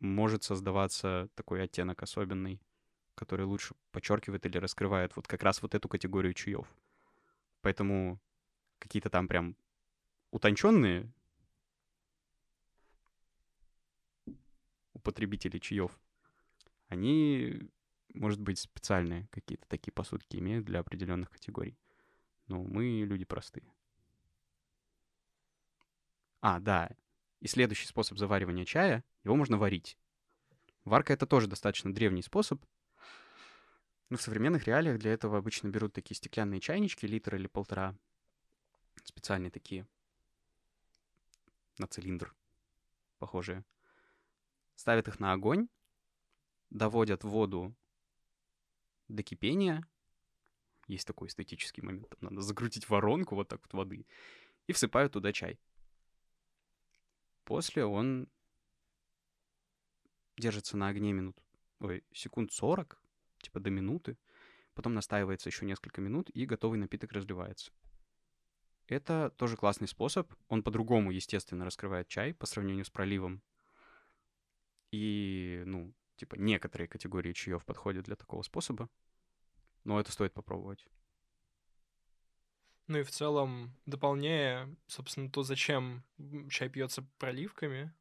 может 0.00 0.42
создаваться 0.42 1.28
такой 1.34 1.62
оттенок 1.62 2.02
особенный, 2.02 2.60
который 3.14 3.46
лучше 3.46 3.74
подчеркивает 3.92 4.46
или 4.46 4.58
раскрывает 4.58 5.14
вот 5.16 5.26
как 5.28 5.42
раз 5.42 5.62
вот 5.62 5.74
эту 5.74 5.88
категорию 5.88 6.34
чаев. 6.34 6.66
Поэтому 7.60 8.20
какие-то 8.78 9.10
там 9.10 9.28
прям 9.28 9.56
утонченные 10.30 11.12
употребители 14.98 15.58
чаев, 15.58 15.98
они, 16.88 17.70
может 18.14 18.40
быть, 18.40 18.58
специальные 18.58 19.28
какие-то 19.30 19.66
такие 19.68 19.92
посудки 19.92 20.36
имеют 20.36 20.64
для 20.64 20.80
определенных 20.80 21.30
категорий. 21.30 21.78
Но 22.46 22.62
мы 22.62 23.04
люди 23.04 23.24
простые. 23.24 23.66
А, 26.40 26.60
да. 26.60 26.90
И 27.40 27.48
следующий 27.48 27.86
способ 27.86 28.18
заваривания 28.18 28.64
чая, 28.64 29.04
его 29.24 29.36
можно 29.36 29.58
варить. 29.58 29.98
Варка— 30.84 31.12
это 31.14 31.26
тоже 31.26 31.46
достаточно 31.46 31.92
древний 31.92 32.22
способ. 32.22 32.64
Но 34.08 34.16
в 34.16 34.22
современных 34.22 34.66
реалиях 34.66 34.98
для 34.98 35.12
этого 35.12 35.36
обычно 35.36 35.68
берут 35.68 35.92
такие 35.92 36.16
стеклянные 36.16 36.60
чайнички, 36.60 37.06
литр 37.06 37.36
или 37.36 37.46
полтора. 37.46 37.94
Специальные 39.04 39.50
такие. 39.50 39.86
На 41.76 41.86
цилиндр 41.86 42.34
похожие. 43.18 43.64
Ставят 44.78 45.08
их 45.08 45.18
на 45.18 45.32
огонь, 45.32 45.68
доводят 46.70 47.24
воду 47.24 47.74
до 49.08 49.24
кипения. 49.24 49.84
Есть 50.86 51.04
такой 51.04 51.26
эстетический 51.26 51.82
момент. 51.82 52.08
Там 52.10 52.18
надо 52.20 52.42
закрутить 52.42 52.88
воронку 52.88 53.34
вот 53.34 53.48
так 53.48 53.60
вот 53.60 53.72
воды. 53.72 54.06
И 54.68 54.72
всыпают 54.72 55.14
туда 55.14 55.32
чай. 55.32 55.58
После 57.42 57.84
он 57.84 58.28
держится 60.36 60.76
на 60.76 60.86
огне 60.86 61.12
минут, 61.12 61.36
ой, 61.80 62.04
секунд 62.12 62.52
40, 62.52 63.02
типа 63.38 63.58
до 63.58 63.70
минуты. 63.70 64.16
Потом 64.74 64.94
настаивается 64.94 65.48
еще 65.48 65.66
несколько 65.66 66.00
минут, 66.00 66.30
и 66.30 66.46
готовый 66.46 66.78
напиток 66.78 67.10
разливается. 67.10 67.72
Это 68.86 69.30
тоже 69.30 69.56
классный 69.56 69.88
способ. 69.88 70.32
Он 70.46 70.62
по-другому, 70.62 71.10
естественно, 71.10 71.64
раскрывает 71.64 72.06
чай 72.06 72.32
по 72.32 72.46
сравнению 72.46 72.84
с 72.84 72.90
проливом. 72.90 73.42
И, 74.90 75.62
ну, 75.66 75.94
типа, 76.16 76.36
некоторые 76.36 76.88
категории 76.88 77.32
чаев 77.32 77.64
подходят 77.64 78.06
для 78.06 78.16
такого 78.16 78.42
способа. 78.42 78.88
Но 79.84 80.00
это 80.00 80.12
стоит 80.12 80.32
попробовать. 80.34 80.86
Ну 82.86 82.98
и 82.98 83.02
в 83.02 83.10
целом, 83.10 83.76
дополняя, 83.84 84.74
собственно, 84.86 85.30
то, 85.30 85.42
зачем 85.42 86.04
чай 86.50 86.70
пьется 86.70 87.06
проливками, 87.18 87.94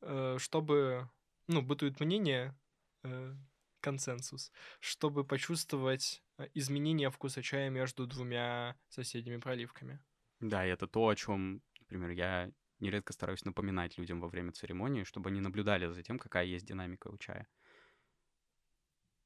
э, 0.00 0.36
чтобы, 0.38 1.08
ну, 1.46 1.62
бытует 1.62 2.00
мнение, 2.00 2.58
э, 3.04 3.34
консенсус, 3.80 4.50
чтобы 4.80 5.24
почувствовать 5.24 6.24
э, 6.38 6.48
изменение 6.54 7.10
вкуса 7.10 7.40
чая 7.40 7.70
между 7.70 8.06
двумя 8.08 8.76
соседними 8.88 9.36
проливками. 9.36 10.00
Да, 10.40 10.66
и 10.66 10.70
это 10.70 10.88
то, 10.88 11.06
о 11.06 11.14
чем, 11.14 11.62
например, 11.80 12.10
я 12.10 12.50
нередко 12.80 13.12
стараюсь 13.12 13.44
напоминать 13.44 13.98
людям 13.98 14.20
во 14.20 14.28
время 14.28 14.52
церемонии, 14.52 15.04
чтобы 15.04 15.30
они 15.30 15.40
наблюдали 15.40 15.86
за 15.90 16.02
тем, 16.02 16.18
какая 16.18 16.44
есть 16.44 16.66
динамика 16.66 17.08
у 17.08 17.16
чая. 17.18 17.48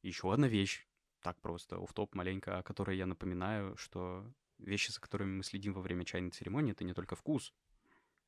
Еще 0.03 0.33
одна 0.33 0.49
вещь, 0.49 0.87
так 1.21 1.41
просто, 1.41 1.77
оф-топ 1.77 2.15
маленько, 2.15 2.59
о 2.59 2.63
которой 2.63 2.97
я 2.97 3.07
напоминаю, 3.07 3.77
что 3.77 4.33
вещи, 4.59 4.91
за 4.91 5.01
которыми 5.01 5.37
мы 5.37 5.43
следим 5.43 5.73
во 5.75 5.83
время 5.83 6.05
чайной 6.05 6.31
церемонии, 6.31 6.73
это 6.73 6.85
не 6.85 6.95
только 6.95 7.17
вкус. 7.17 7.53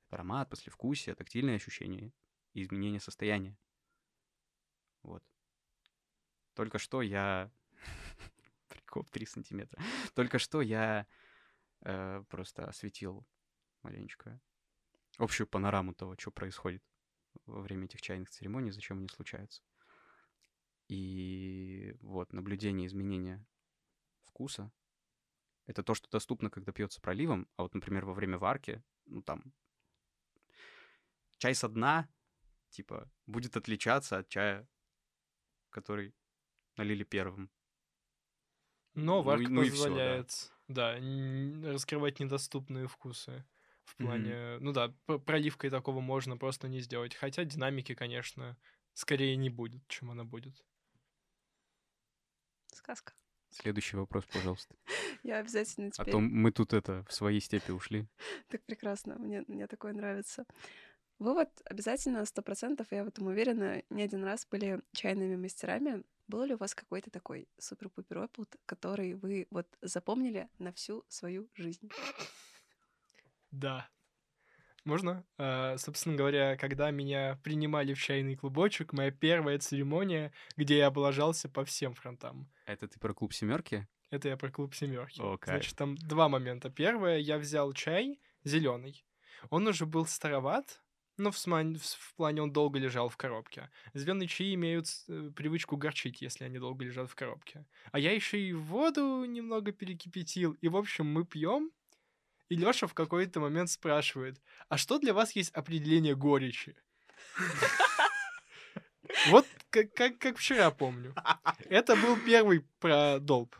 Это 0.06 0.16
аромат, 0.16 0.50
послевкусие, 0.50 1.14
тактильные 1.14 1.56
ощущения 1.56 2.12
и 2.52 2.62
изменение 2.62 3.00
состояния. 3.00 3.56
Вот. 5.02 5.24
Только 6.54 6.78
что 6.78 7.00
я... 7.00 7.50
Прикоп 8.68 9.10
3 9.10 9.26
сантиметра. 9.26 9.82
Только 10.14 10.38
что 10.38 10.60
я 10.60 11.06
э, 11.80 12.24
просто 12.28 12.66
осветил 12.66 13.26
маленечко 13.82 14.40
общую 15.18 15.46
панораму 15.46 15.94
того, 15.94 16.16
что 16.18 16.30
происходит 16.30 16.82
во 17.46 17.60
время 17.60 17.86
этих 17.86 18.02
чайных 18.02 18.30
церемоний, 18.30 18.70
зачем 18.72 18.98
они 18.98 19.08
случаются. 19.08 19.62
И 20.88 21.94
вот 22.00 22.32
наблюдение 22.32 22.86
изменения 22.86 23.46
вкуса— 24.24 24.72
это 25.66 25.82
то, 25.82 25.94
что 25.94 26.08
доступно, 26.10 26.50
когда 26.50 26.72
пьется 26.72 27.00
проливом, 27.00 27.48
а 27.56 27.62
вот, 27.62 27.74
например, 27.74 28.04
во 28.06 28.14
время 28.14 28.38
варки, 28.38 28.82
ну 29.06 29.22
там, 29.22 29.54
чай 31.38 31.54
со 31.54 31.68
дна, 31.68 32.08
типа, 32.70 33.10
будет 33.26 33.56
отличаться 33.56 34.18
от 34.18 34.28
чая, 34.28 34.68
который 35.70 36.14
налили 36.76 37.04
первым. 37.04 37.50
Но 38.94 39.22
Ну 39.22 39.22
варка 39.22 39.50
ну 39.50 39.62
да. 39.64 39.64
позволяет, 39.70 40.52
да, 40.68 40.98
н- 40.98 41.64
раскрывать 41.64 42.20
недоступные 42.20 42.86
вкусы. 42.86 43.44
В 43.84 43.96
плане, 43.96 44.58
ну 44.60 44.72
да, 44.72 44.94
проливкой 45.26 45.70
такого 45.70 46.00
можно 46.00 46.36
просто 46.36 46.68
не 46.68 46.80
сделать. 46.80 47.14
Хотя 47.14 47.44
динамики, 47.44 47.94
конечно, 47.94 48.56
скорее 48.94 49.36
не 49.36 49.50
будет, 49.50 49.86
чем 49.88 50.10
она 50.10 50.24
будет. 50.24 50.54
Сказка. 52.72 53.12
Следующий 53.50 53.96
вопрос, 53.96 54.24
пожалуйста. 54.32 54.74
Я 55.22 55.38
обязательно 55.38 55.88
А 55.88 55.90
теперь... 55.90 56.12
то 56.12 56.20
мы 56.20 56.52
тут 56.52 56.72
это 56.72 57.04
в 57.08 57.12
своей 57.12 57.40
степи 57.40 57.70
ушли. 57.70 58.06
Так 58.48 58.64
прекрасно, 58.64 59.16
мне, 59.18 59.44
мне 59.46 59.66
такое 59.66 59.92
нравится. 59.92 60.46
Вы 61.18 61.34
вот 61.34 61.50
обязательно, 61.66 62.24
сто 62.24 62.42
процентов, 62.42 62.88
я 62.90 63.04
в 63.04 63.08
этом 63.08 63.26
уверена, 63.26 63.82
не 63.90 64.02
один 64.02 64.24
раз 64.24 64.46
были 64.50 64.82
чайными 64.92 65.36
мастерами. 65.36 66.02
Был 66.26 66.44
ли 66.44 66.54
у 66.54 66.56
вас 66.56 66.74
какой-то 66.74 67.10
такой 67.10 67.46
супер-пупер 67.58 68.18
опыт, 68.18 68.56
который 68.66 69.14
вы 69.14 69.46
вот 69.50 69.66
запомнили 69.82 70.48
на 70.58 70.72
всю 70.72 71.04
свою 71.08 71.48
жизнь? 71.54 71.90
Да. 73.52 73.88
Можно? 74.84 75.24
А, 75.38 75.76
собственно 75.78 76.16
говоря, 76.16 76.56
когда 76.56 76.90
меня 76.90 77.38
принимали 77.44 77.94
в 77.94 78.00
чайный 78.02 78.34
клубочек, 78.34 78.92
моя 78.92 79.12
первая 79.12 79.58
церемония, 79.58 80.32
где 80.56 80.78
я 80.78 80.88
облажался 80.88 81.48
по 81.48 81.64
всем 81.64 81.94
фронтам. 81.94 82.50
Это 82.66 82.88
ты 82.88 82.98
про 82.98 83.14
клуб 83.14 83.32
семерки? 83.32 83.86
Это 84.10 84.28
я 84.28 84.36
про 84.36 84.50
клуб 84.50 84.74
семерки. 84.74 85.20
О, 85.20 85.38
кайф. 85.38 85.54
Значит, 85.62 85.76
там 85.76 85.96
два 85.96 86.28
момента. 86.28 86.68
Первое, 86.68 87.18
я 87.18 87.38
взял 87.38 87.72
чай 87.72 88.20
зеленый. 88.42 89.06
Он 89.50 89.66
уже 89.68 89.86
был 89.86 90.04
староват, 90.06 90.82
Ну, 91.16 91.30
в, 91.30 91.36
сман- 91.36 91.78
в, 91.78 92.14
плане 92.16 92.42
он 92.42 92.52
долго 92.52 92.78
лежал 92.78 93.08
в 93.08 93.16
коробке. 93.16 93.70
Зеленые 93.94 94.26
чаи 94.28 94.54
имеют 94.54 94.86
э, 95.08 95.30
привычку 95.36 95.76
горчить, 95.76 96.22
если 96.22 96.44
они 96.44 96.58
долго 96.58 96.84
лежат 96.84 97.08
в 97.10 97.14
коробке. 97.14 97.66
А 97.92 97.98
я 97.98 98.12
еще 98.12 98.40
и 98.40 98.52
воду 98.52 99.24
немного 99.24 99.72
перекипятил. 99.72 100.52
И, 100.54 100.68
в 100.68 100.76
общем, 100.76 101.06
мы 101.06 101.24
пьем. 101.24 101.70
И 102.52 102.54
Леша 102.54 102.86
в 102.86 102.92
какой-то 102.92 103.40
момент 103.40 103.70
спрашивает, 103.70 104.38
а 104.68 104.76
что 104.76 104.98
для 104.98 105.14
вас 105.14 105.32
есть 105.32 105.54
определение 105.54 106.14
горечи? 106.14 106.76
Вот 109.30 109.46
как, 109.70 109.94
как, 109.94 110.18
как 110.18 110.36
вчера 110.36 110.70
помню. 110.70 111.14
Это 111.70 111.96
был 111.96 112.14
первый 112.18 112.66
продолб. 112.78 113.56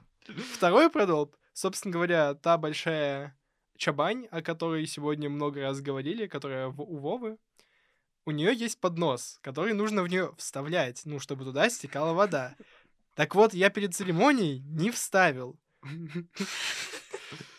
Второй 0.53 0.91
продолб, 0.91 1.35
собственно 1.55 1.91
говоря, 1.91 2.35
та 2.35 2.59
большая 2.59 3.35
чабань, 3.79 4.27
о 4.31 4.43
которой 4.43 4.87
сегодня 4.87 5.31
много 5.31 5.63
раз 5.63 5.81
говорили, 5.81 6.27
которая 6.27 6.69
у 6.69 6.99
Вовы, 6.99 7.39
у 8.27 8.31
нее 8.31 8.55
есть 8.55 8.79
поднос, 8.79 9.39
который 9.41 9.73
нужно 9.73 10.03
в 10.03 10.09
нее 10.09 10.35
вставлять, 10.37 11.01
ну, 11.07 11.19
чтобы 11.19 11.45
туда 11.45 11.71
стекала 11.71 12.13
вода. 12.13 12.57
Так 13.15 13.35
вот, 13.37 13.55
я 13.55 13.71
перед 13.71 13.95
церемонией 13.95 14.61
не 14.61 14.91
вставил. 14.91 15.59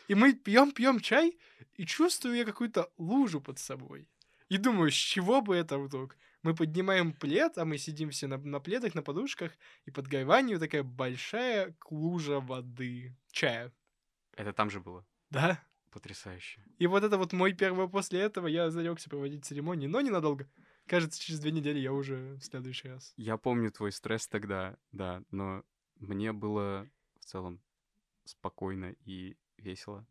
И 0.08 0.16
мы 0.16 0.34
пьем, 0.34 0.72
пьем 0.72 1.00
чай, 1.00 1.38
и 1.76 1.86
чувствую 1.86 2.36
я 2.36 2.46
какую-то 2.46 2.92
лужу 2.98 3.42
под 3.42 3.60
собой. 3.60 4.08
И 4.50 4.58
думаю, 4.58 4.92
с 4.92 4.96
чего 4.96 5.42
бы 5.42 5.56
это 5.56 5.78
вдруг? 5.78 6.18
Мы 6.44 6.54
поднимаем 6.54 7.14
плед, 7.14 7.58
а 7.58 7.66
мы 7.66 7.78
сидим 7.78 8.10
все 8.10 8.28
на, 8.28 8.38
на 8.38 8.60
пледах, 8.60 8.96
на 8.96 9.02
подушках, 9.02 9.54
и 9.86 9.92
под 9.92 10.08
гайванью 10.08 10.60
такая 10.60 10.84
большая 10.84 11.76
лужа 11.90 12.40
воды. 12.40 13.16
Чая. 13.32 13.72
Это 14.36 14.52
там 14.52 14.70
же 14.70 14.82
было. 14.82 15.06
Да? 15.30 15.64
Потрясающе. 15.90 16.62
И 16.80 16.88
вот 16.88 17.04
это 17.04 17.18
вот 17.18 17.34
мой 17.34 17.54
первый 17.54 17.88
после 17.88 18.20
этого, 18.20 18.48
я 18.48 18.70
зарекся 18.72 19.10
проводить 19.10 19.46
церемонии, 19.46 19.88
но 19.88 20.02
ненадолго. 20.02 20.50
Кажется, 20.86 21.22
через 21.22 21.40
две 21.40 21.52
недели 21.52 21.80
я 21.80 21.94
уже 21.94 22.36
в 22.36 22.42
следующий 22.42 22.90
раз. 22.90 23.14
Я 23.16 23.38
помню 23.38 23.72
твой 23.72 23.92
стресс 23.92 24.28
тогда, 24.28 24.76
да, 24.92 25.24
но 25.32 25.64
мне 25.96 26.34
было 26.34 26.90
в 27.20 27.26
целом 27.26 27.62
спокойно 28.26 28.96
и 29.06 29.38
весело, 29.58 30.06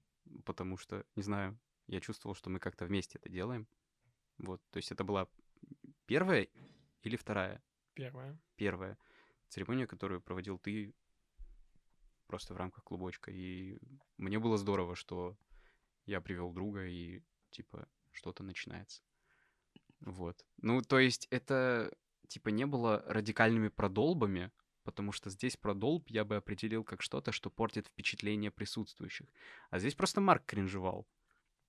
потому 0.45 0.77
что, 0.77 1.05
не 1.17 1.23
знаю, 1.23 1.59
я 1.87 2.01
чувствовал, 2.01 2.35
что 2.35 2.51
мы 2.51 2.59
как-то 2.59 2.87
вместе 2.87 3.19
это 3.19 3.29
делаем. 3.29 3.67
Вот, 4.39 4.63
то 4.71 4.79
есть 4.79 4.93
это 4.93 5.05
была 5.05 5.29
первая 6.07 6.49
или 7.03 7.17
вторая? 7.17 7.63
Первое. 7.95 8.39
Первая 8.57 8.99
церемония, 9.53 9.87
которую 9.87 10.23
проводил 10.23 10.59
ты 10.59 10.95
просто 12.27 12.55
в 12.55 12.57
рамках 12.57 12.85
клубочка. 12.85 13.31
И 13.31 13.79
мне 14.17 14.39
было 14.39 14.57
здорово, 14.57 14.97
что 14.97 15.37
я 16.07 16.21
привел 16.23 16.53
друга, 16.53 16.87
и 16.87 17.23
типа 17.51 17.87
что-то 18.13 18.43
начинается. 18.43 19.03
Вот. 20.01 20.45
Ну, 20.57 20.81
то 20.81 20.99
есть 20.99 21.27
это 21.31 21.95
типа 22.29 22.49
не 22.49 22.65
было 22.65 23.05
радикальными 23.07 23.69
продолбами, 23.69 24.51
потому 24.85 25.13
что 25.13 25.31
здесь 25.31 25.57
продолб 25.57 26.09
я 26.09 26.25
бы 26.25 26.37
определил 26.37 26.85
как 26.85 27.03
что-то, 27.03 27.33
что 27.33 27.51
портит 27.51 27.87
впечатление 27.87 28.51
присутствующих. 28.51 29.27
А 29.71 29.79
здесь 29.79 29.95
просто 29.95 30.21
Марк 30.21 30.45
кринжевал. 30.47 31.07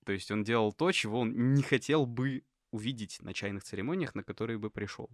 То 0.04 0.12
есть 0.12 0.30
он 0.30 0.44
делал 0.44 0.72
то, 0.72 0.92
чего 0.92 1.20
он 1.20 1.54
не 1.54 1.62
хотел 1.62 2.06
бы 2.06 2.44
увидеть 2.70 3.22
на 3.22 3.32
чайных 3.32 3.64
церемониях, 3.64 4.14
на 4.14 4.22
которые 4.22 4.58
бы 4.58 4.70
пришел. 4.70 5.08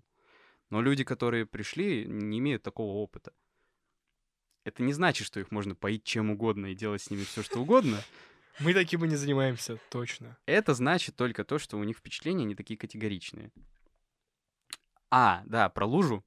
Но 0.71 0.81
люди, 0.81 1.05
которые 1.05 1.47
пришли, 1.47 2.07
не 2.07 2.39
имеют 2.39 2.63
такого 2.63 2.95
опыта. 2.99 3.33
Это 4.65 4.83
не 4.83 4.93
значит, 4.93 5.27
что 5.27 5.41
их 5.41 5.51
можно 5.51 5.75
поить 5.75 6.05
чем 6.05 6.31
угодно 6.31 6.67
и 6.67 6.75
делать 6.75 7.03
с 7.03 7.11
ними 7.11 7.25
все, 7.25 7.43
что 7.43 7.61
угодно. 7.61 8.03
Мы 8.61 8.75
таким 8.75 9.05
и 9.05 9.09
не 9.09 9.17
занимаемся, 9.17 9.79
точно. 9.91 10.37
Это 10.47 10.75
значит 10.75 11.17
только 11.17 11.45
то, 11.45 11.59
что 11.59 11.79
у 11.79 11.85
них 11.85 11.99
впечатления 11.99 12.45
не 12.45 12.55
такие 12.55 12.77
категоричные. 12.77 13.53
А, 15.11 15.43
да, 15.47 15.69
про 15.71 15.87
лужу. 15.87 16.25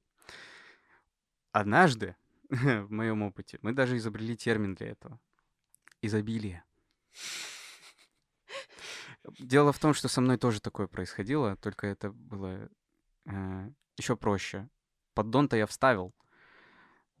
Однажды, 1.54 2.16
в 2.50 2.90
моем 2.90 3.22
опыте, 3.22 3.60
мы 3.62 3.72
даже 3.72 3.96
изобрели 3.96 4.36
термин 4.36 4.74
для 4.74 4.88
этого. 4.88 5.20
Изобилие. 6.02 6.64
Дело 9.38 9.72
в 9.72 9.78
том, 9.78 9.94
что 9.94 10.08
со 10.08 10.20
мной 10.20 10.36
тоже 10.36 10.60
такое 10.60 10.88
происходило, 10.88 11.54
только 11.56 11.86
это 11.86 12.10
было 12.10 12.68
еще 13.96 14.16
проще. 14.16 14.68
Поддон-то 15.14 15.56
я 15.56 15.68
вставил. 15.68 16.12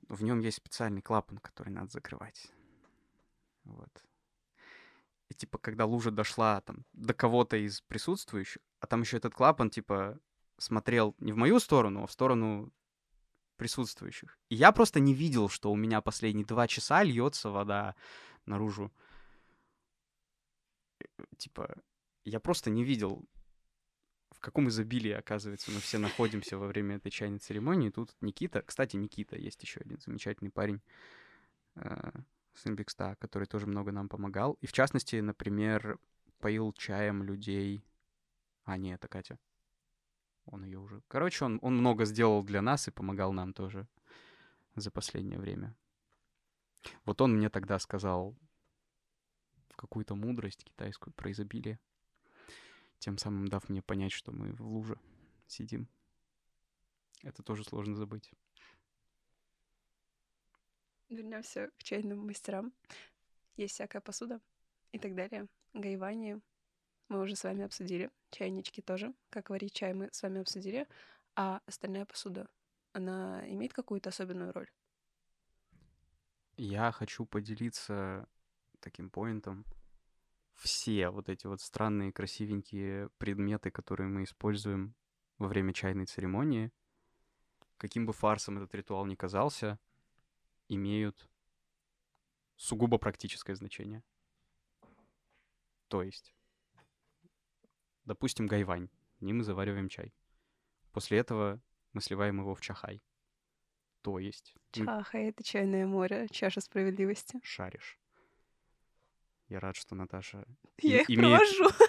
В 0.08 0.24
нем 0.24 0.40
есть 0.40 0.56
специальный 0.56 1.00
клапан, 1.00 1.38
который 1.38 1.70
надо 1.70 1.92
закрывать. 1.92 2.50
Вот. 3.62 4.04
И 5.28 5.34
типа, 5.34 5.58
когда 5.58 5.86
лужа 5.86 6.10
дошла 6.10 6.60
там 6.62 6.84
до 6.92 7.14
кого-то 7.14 7.56
из 7.56 7.82
присутствующих, 7.82 8.60
а 8.80 8.88
там 8.88 9.02
еще 9.02 9.16
этот 9.16 9.32
клапан, 9.32 9.70
типа, 9.70 10.18
смотрел 10.58 11.14
не 11.20 11.30
в 11.30 11.36
мою 11.36 11.60
сторону, 11.60 12.02
а 12.02 12.06
в 12.08 12.12
сторону 12.12 12.72
присутствующих. 13.56 14.38
И 14.48 14.54
я 14.54 14.72
просто 14.72 15.00
не 15.00 15.14
видел, 15.14 15.48
что 15.48 15.70
у 15.72 15.76
меня 15.76 16.00
последние 16.00 16.46
два 16.46 16.66
часа 16.66 17.02
льется 17.02 17.50
вода 17.50 17.94
наружу. 18.46 18.92
Типа, 21.36 21.76
я 22.24 22.40
просто 22.40 22.70
не 22.70 22.84
видел, 22.84 23.24
в 24.30 24.40
каком 24.40 24.68
изобилии, 24.68 25.12
оказывается, 25.12 25.70
мы 25.70 25.80
все 25.80 25.98
находимся 25.98 26.58
во 26.58 26.66
время 26.66 26.96
этой 26.96 27.10
чайной 27.10 27.38
церемонии. 27.38 27.90
Тут 27.90 28.14
Никита, 28.20 28.62
кстати, 28.62 28.96
Никита, 28.96 29.36
есть 29.36 29.62
еще 29.62 29.80
один 29.80 30.00
замечательный 30.00 30.50
парень, 30.50 30.80
э, 31.76 32.10
сын 32.54 32.74
Бикста, 32.74 33.16
который 33.16 33.46
тоже 33.46 33.66
много 33.66 33.92
нам 33.92 34.08
помогал. 34.08 34.58
И 34.60 34.66
в 34.66 34.72
частности, 34.72 35.16
например, 35.16 35.98
поил 36.38 36.72
чаем 36.72 37.22
людей... 37.22 37.84
А, 38.64 38.76
нет, 38.76 39.00
это 39.00 39.08
Катя. 39.08 39.38
Он 40.46 40.64
ее 40.64 40.78
уже... 40.78 41.02
Короче, 41.08 41.44
он, 41.44 41.58
он 41.62 41.76
много 41.78 42.04
сделал 42.04 42.42
для 42.42 42.62
нас 42.62 42.88
и 42.88 42.90
помогал 42.90 43.32
нам 43.32 43.52
тоже 43.52 43.86
за 44.74 44.90
последнее 44.90 45.38
время. 45.38 45.74
Вот 47.04 47.20
он 47.20 47.36
мне 47.36 47.48
тогда 47.48 47.78
сказал 47.78 48.36
какую-то 49.76 50.14
мудрость 50.14 50.64
китайскую 50.64 51.12
про 51.14 51.32
изобилие, 51.32 51.78
тем 52.98 53.18
самым 53.18 53.48
дав 53.48 53.68
мне 53.68 53.82
понять, 53.82 54.12
что 54.12 54.32
мы 54.32 54.52
в 54.52 54.60
луже 54.60 54.98
сидим. 55.46 55.88
Это 57.22 57.42
тоже 57.42 57.64
сложно 57.64 57.96
забыть. 57.96 58.30
Вернемся 61.08 61.70
к 61.78 61.82
чайным 61.82 62.26
мастерам. 62.26 62.72
Есть 63.56 63.74
всякая 63.74 64.00
посуда 64.00 64.40
и 64.92 64.98
так 64.98 65.14
далее. 65.14 65.46
Гаевание 65.72 66.40
мы 67.08 67.20
уже 67.20 67.36
с 67.36 67.44
вами 67.44 67.64
обсудили. 67.64 68.10
Чайнички 68.30 68.80
тоже. 68.82 69.14
Как 69.30 69.50
варить 69.50 69.74
чай 69.74 69.94
мы 69.94 70.08
с 70.12 70.22
вами 70.22 70.40
обсудили. 70.40 70.86
А 71.36 71.60
остальная 71.66 72.04
посуда, 72.06 72.48
она 72.92 73.42
имеет 73.48 73.72
какую-то 73.72 74.10
особенную 74.10 74.52
роль? 74.52 74.70
Я 76.56 76.92
хочу 76.92 77.26
поделиться 77.26 78.28
таким 78.80 79.10
поинтом. 79.10 79.64
Все 80.54 81.10
вот 81.10 81.28
эти 81.28 81.46
вот 81.46 81.60
странные, 81.60 82.12
красивенькие 82.12 83.08
предметы, 83.18 83.70
которые 83.70 84.08
мы 84.08 84.22
используем 84.22 84.94
во 85.38 85.48
время 85.48 85.72
чайной 85.72 86.06
церемонии, 86.06 86.70
каким 87.76 88.06
бы 88.06 88.12
фарсом 88.12 88.58
этот 88.58 88.72
ритуал 88.74 89.04
ни 89.06 89.16
казался, 89.16 89.80
имеют 90.68 91.28
сугубо 92.56 92.98
практическое 92.98 93.56
значение. 93.56 94.04
То 95.88 96.02
есть, 96.02 96.34
допустим, 98.04 98.46
гайвань. 98.46 98.88
В 99.20 99.24
ним 99.24 99.38
мы 99.38 99.44
завариваем 99.44 99.88
чай. 99.88 100.14
После 100.92 101.18
этого 101.18 101.60
мы 101.92 102.00
сливаем 102.00 102.40
его 102.40 102.54
в 102.54 102.60
чахай. 102.60 103.02
То 104.02 104.18
есть... 104.18 104.54
мы 104.76 104.84
Чаха— 104.86 105.18
это 105.18 105.42
чайное 105.42 105.86
море, 105.86 106.28
чаша 106.30 106.60
справедливости. 106.60 107.40
шаришь. 107.42 107.98
Я 109.48 109.60
рад, 109.60 109.76
что 109.76 109.94
Наташа 109.94 110.44
Я 110.78 111.00
их 111.00 111.10
имеет 111.10 111.38
провожу. 111.38 111.76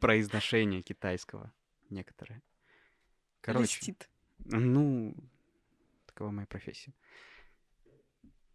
произношение 0.00 0.82
китайского 0.82 1.52
некоторые. 1.90 2.42
Короче, 3.40 3.78
Льстит. 3.78 4.08
ну, 4.38 5.14
такова 6.06 6.30
моя 6.30 6.46
профессия. 6.46 6.94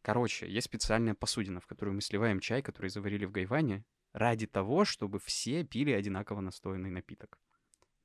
Короче, 0.02 0.50
есть 0.50 0.66
специальная 0.66 1.14
посудина, 1.14 1.60
в 1.60 1.68
которую 1.68 1.96
мы 1.96 2.02
сливаем 2.02 2.40
чай, 2.40 2.62
который 2.62 2.90
заварили 2.90 3.26
в 3.26 3.32
гайване, 3.32 3.84
ради 4.14 4.48
того, 4.48 4.86
чтобы 4.86 5.20
все 5.20 5.64
пили 5.64 5.92
одинаково 5.92 6.42
настоянный 6.42 6.90
напиток. 6.90 7.40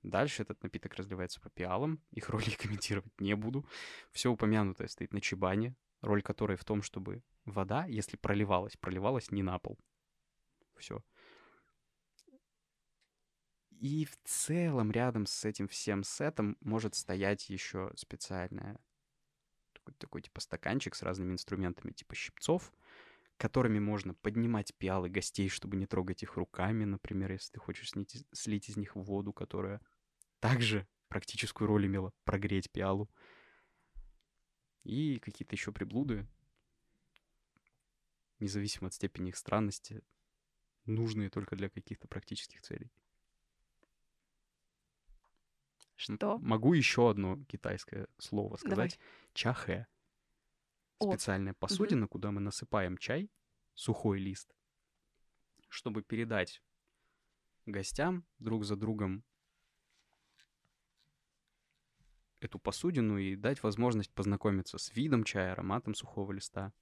Дальше 0.03 0.43
этот 0.43 0.63
напиток 0.63 0.95
разливается 0.95 1.41
по 1.41 1.51
пиалам, 1.51 2.03
их 2.11 2.29
роль 2.29 2.45
я 2.47 2.57
комментировать 2.57 3.21
не 3.21 3.35
буду. 3.35 3.67
Все 4.13 4.31
упомянутое 4.31 4.89
стоит 4.89 5.13
на 5.13 5.21
чебане, 5.21 5.75
роль 6.03 6.23
которой 6.23 6.57
в 6.57 6.65
том, 6.65 6.83
чтобы 6.83 7.23
вода, 7.45 7.87
если 7.87 8.17
проливалась, 8.17 8.77
проливалась 8.77 9.31
не 9.31 9.43
на 9.43 9.59
пол. 9.59 9.79
Все. 10.77 11.03
И 13.71 14.05
в 14.05 14.17
целом 14.25 14.91
рядом 14.93 15.27
с 15.27 15.45
этим 15.45 15.69
всем 15.69 16.05
сетом 16.05 16.57
может 16.61 16.95
стоять 16.95 17.51
еще 17.51 17.91
специальная 17.97 18.79
такой, 19.73 19.95
такой 19.99 20.23
типа 20.23 20.41
стаканчик 20.41 20.95
с 20.95 21.03
разными 21.03 21.33
инструментами 21.33 21.93
типа 21.93 22.15
щипцов, 22.15 22.73
которыми 23.37 23.79
можно 23.79 24.15
поднимать 24.15 24.75
пиалы 24.77 25.09
гостей, 25.09 25.49
чтобы 25.49 25.77
не 25.77 25.87
трогать 25.87 26.23
их 26.23 26.37
руками, 26.37 26.85
например, 26.85 27.33
если 27.33 27.53
ты 27.53 27.61
хочешь 27.61 27.91
слить, 27.91 28.27
слить 28.33 28.69
из 28.69 28.77
них 28.77 28.97
воду, 28.97 29.33
которая 29.33 29.81
также 30.41 30.87
практическую 31.09 31.69
роль 31.69 31.87
имела 31.87 32.13
прогреть 32.25 32.71
пиалу. 32.71 33.11
И 34.83 35.19
какие-то 35.19 35.55
еще 35.55 35.73
приблуды, 35.73 36.27
независимо 38.39 38.89
от 38.89 38.95
степени 38.95 39.31
их 39.31 39.37
странности, 39.37 40.03
нужные 40.85 41.31
только 41.31 41.57
для 41.57 41.71
каких-то 41.71 42.07
практических 42.07 42.61
целей. 42.63 42.93
Что? 45.97 46.39
Могу 46.39 46.75
еще 46.75 47.11
одно 47.11 47.43
китайское 47.45 48.09
слово 48.19 48.59
Давай. 48.63 48.91
сказать. 48.91 48.99
Чахэ. 49.33 49.87
О, 50.99 51.13
Специальная 51.13 51.55
посудина, 51.55 52.07
куда 52.07 52.31
мы 52.31 52.41
насыпаем 52.41 52.97
чай, 52.99 53.31
сухой 53.75 54.19
лист, 54.19 54.55
чтобы 55.69 56.03
передать 56.03 56.63
гостям 57.67 58.25
друг 58.39 58.65
за 58.65 58.77
другом 58.77 59.25
эту 62.41 62.59
посудину 62.59 63.19
и 63.19 63.37
дать 63.37 63.63
возможность 63.63 64.13
познакомиться 64.13 64.79
с 64.79 64.95
видом 64.95 65.25
чая, 65.25 65.53
ароматом 65.53 65.95
сухого 65.95 66.31
листа. 66.33 66.73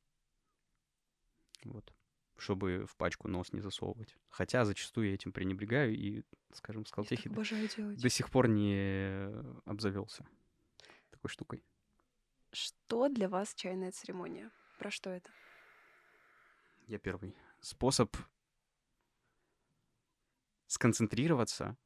Вот. 1.64 1.94
Чтобы 2.36 2.86
в 2.86 2.96
пачку 2.96 3.28
нос 3.28 3.52
не 3.52 3.60
засовывать. 3.60 4.16
Хотя 4.28 4.64
зачастую 4.64 5.08
я 5.08 5.14
этим 5.14 5.32
пренебрегаю 5.32 5.94
и, 5.94 6.24
скажем, 6.52 6.84
обожаю 6.92 7.68
делать. 7.68 8.00
до 8.00 8.08
сих 8.08 8.30
пор 8.30 8.48
не 8.48 9.30
обзавелся 9.64 10.26
такой 11.10 11.30
штукой. 11.30 11.62
Что 12.52 13.08
для 13.08 13.28
вас 13.28 13.54
чайная 13.54 13.92
церемония? 13.92 14.50
Про 14.78 14.90
что 14.90 15.10
это? 15.10 15.30
Я 16.86 16.98
первый. 16.98 17.34
Способ 17.60 18.14
сконцентрироваться, 20.66 21.76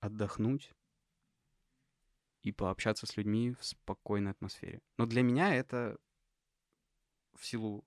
отдохнуть 0.00 0.72
и 2.42 2.52
пообщаться 2.52 3.06
с 3.06 3.16
людьми 3.16 3.54
в 3.54 3.64
спокойной 3.64 4.32
атмосфере. 4.32 4.82
Но 4.98 5.06
для 5.06 5.22
меня 5.22 5.54
это 5.54 5.98
в 7.34 7.44
силу 7.44 7.86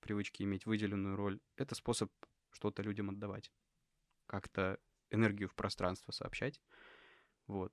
привычки 0.00 0.42
иметь 0.42 0.66
выделенную 0.66 1.16
роль, 1.16 1.40
это 1.56 1.74
способ 1.74 2.10
что-то 2.50 2.82
людям 2.82 3.10
отдавать. 3.10 3.52
Как-то 4.26 4.78
энергию 5.10 5.48
в 5.48 5.54
пространство 5.54 6.12
сообщать. 6.12 6.60
Вот. 7.46 7.72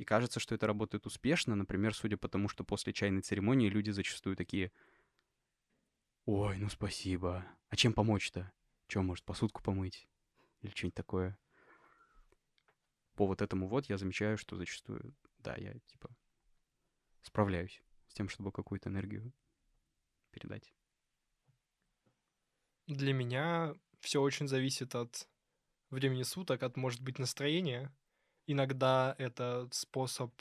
И 0.00 0.04
кажется, 0.06 0.40
что 0.40 0.54
это 0.54 0.66
работает 0.66 1.04
успешно, 1.04 1.54
например, 1.54 1.94
судя 1.94 2.16
по 2.16 2.26
тому, 2.26 2.48
что 2.48 2.64
после 2.64 2.94
чайной 2.94 3.20
церемонии 3.20 3.68
люди 3.68 3.90
зачастую 3.90 4.34
такие 4.34 4.72
Ой, 6.24 6.56
ну 6.56 6.70
спасибо. 6.70 7.46
А 7.68 7.76
чем 7.76 7.92
помочь-то? 7.92 8.50
Чем, 8.86 9.04
может, 9.04 9.26
посудку 9.26 9.62
помыть? 9.62 10.08
Или 10.62 10.70
что-нибудь 10.70 10.94
такое? 10.94 11.38
По 13.14 13.26
вот 13.26 13.42
этому 13.42 13.68
вот 13.68 13.90
я 13.90 13.98
замечаю, 13.98 14.38
что 14.38 14.56
зачастую, 14.56 15.14
да, 15.36 15.54
я, 15.56 15.78
типа, 15.80 16.08
справляюсь 17.20 17.82
с 18.08 18.14
тем, 18.14 18.30
чтобы 18.30 18.52
какую-то 18.52 18.88
энергию 18.88 19.34
передать. 20.30 20.72
Для 22.86 23.12
меня 23.12 23.74
все 23.98 24.22
очень 24.22 24.48
зависит 24.48 24.94
от 24.94 25.28
времени 25.90 26.22
суток, 26.22 26.62
от, 26.62 26.78
может 26.78 27.02
быть, 27.02 27.18
настроения. 27.18 27.94
Иногда 28.52 29.14
это 29.18 29.68
способ 29.70 30.32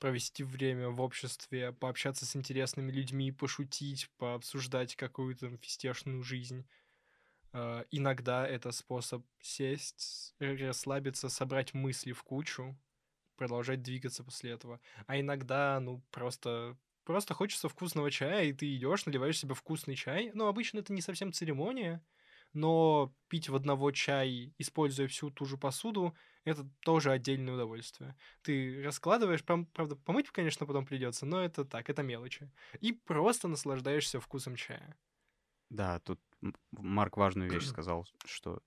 провести 0.00 0.42
время 0.42 0.88
в 0.88 1.00
обществе, 1.00 1.72
пообщаться 1.72 2.26
с 2.26 2.34
интересными 2.34 2.90
людьми, 2.90 3.30
пошутить, 3.30 4.10
пообсуждать 4.18 4.96
какую-то 4.96 5.56
фистешную 5.58 6.24
жизнь. 6.24 6.66
Э, 7.52 7.84
Иногда 7.92 8.44
это 8.44 8.72
способ 8.72 9.24
сесть, 9.40 10.34
расслабиться, 10.40 11.28
собрать 11.28 11.74
мысли 11.74 12.10
в 12.10 12.24
кучу, 12.24 12.76
продолжать 13.36 13.82
двигаться 13.82 14.24
после 14.24 14.50
этого. 14.50 14.80
А 15.06 15.20
иногда, 15.20 15.78
ну, 15.78 16.02
просто 16.10 16.76
просто 17.04 17.34
хочется 17.34 17.68
вкусного 17.68 18.10
чая, 18.10 18.46
и 18.46 18.52
ты 18.52 18.74
идешь, 18.74 19.06
наливаешь 19.06 19.38
себе 19.38 19.54
вкусный 19.54 19.94
чай. 19.94 20.32
Ну, 20.34 20.48
обычно 20.48 20.80
это 20.80 20.92
не 20.92 21.02
совсем 21.02 21.32
церемония, 21.32 22.04
но 22.54 23.14
пить 23.28 23.48
в 23.48 23.54
одного 23.54 23.90
чай, 23.90 24.54
используя 24.58 25.06
всю 25.08 25.30
ту 25.30 25.44
же 25.44 25.56
посуду, 25.58 26.16
это 26.44 26.68
тоже 26.80 27.10
отдельное 27.10 27.54
удовольствие. 27.54 28.16
Ты 28.42 28.82
раскладываешь, 28.82 29.44
прям, 29.44 29.66
правда, 29.66 29.96
помыть, 29.96 30.30
конечно, 30.30 30.66
потом 30.66 30.86
придется, 30.86 31.26
но 31.26 31.42
это 31.42 31.64
так, 31.64 31.90
это 31.90 32.02
мелочи. 32.02 32.50
И 32.80 32.92
просто 32.92 33.48
наслаждаешься 33.48 34.20
вкусом 34.20 34.56
чая. 34.56 34.96
Да, 35.70 35.98
тут 36.00 36.20
Марк 36.72 37.16
важную 37.16 37.50
вещь 37.50 37.66
сказал, 37.66 38.06
что 38.26 38.62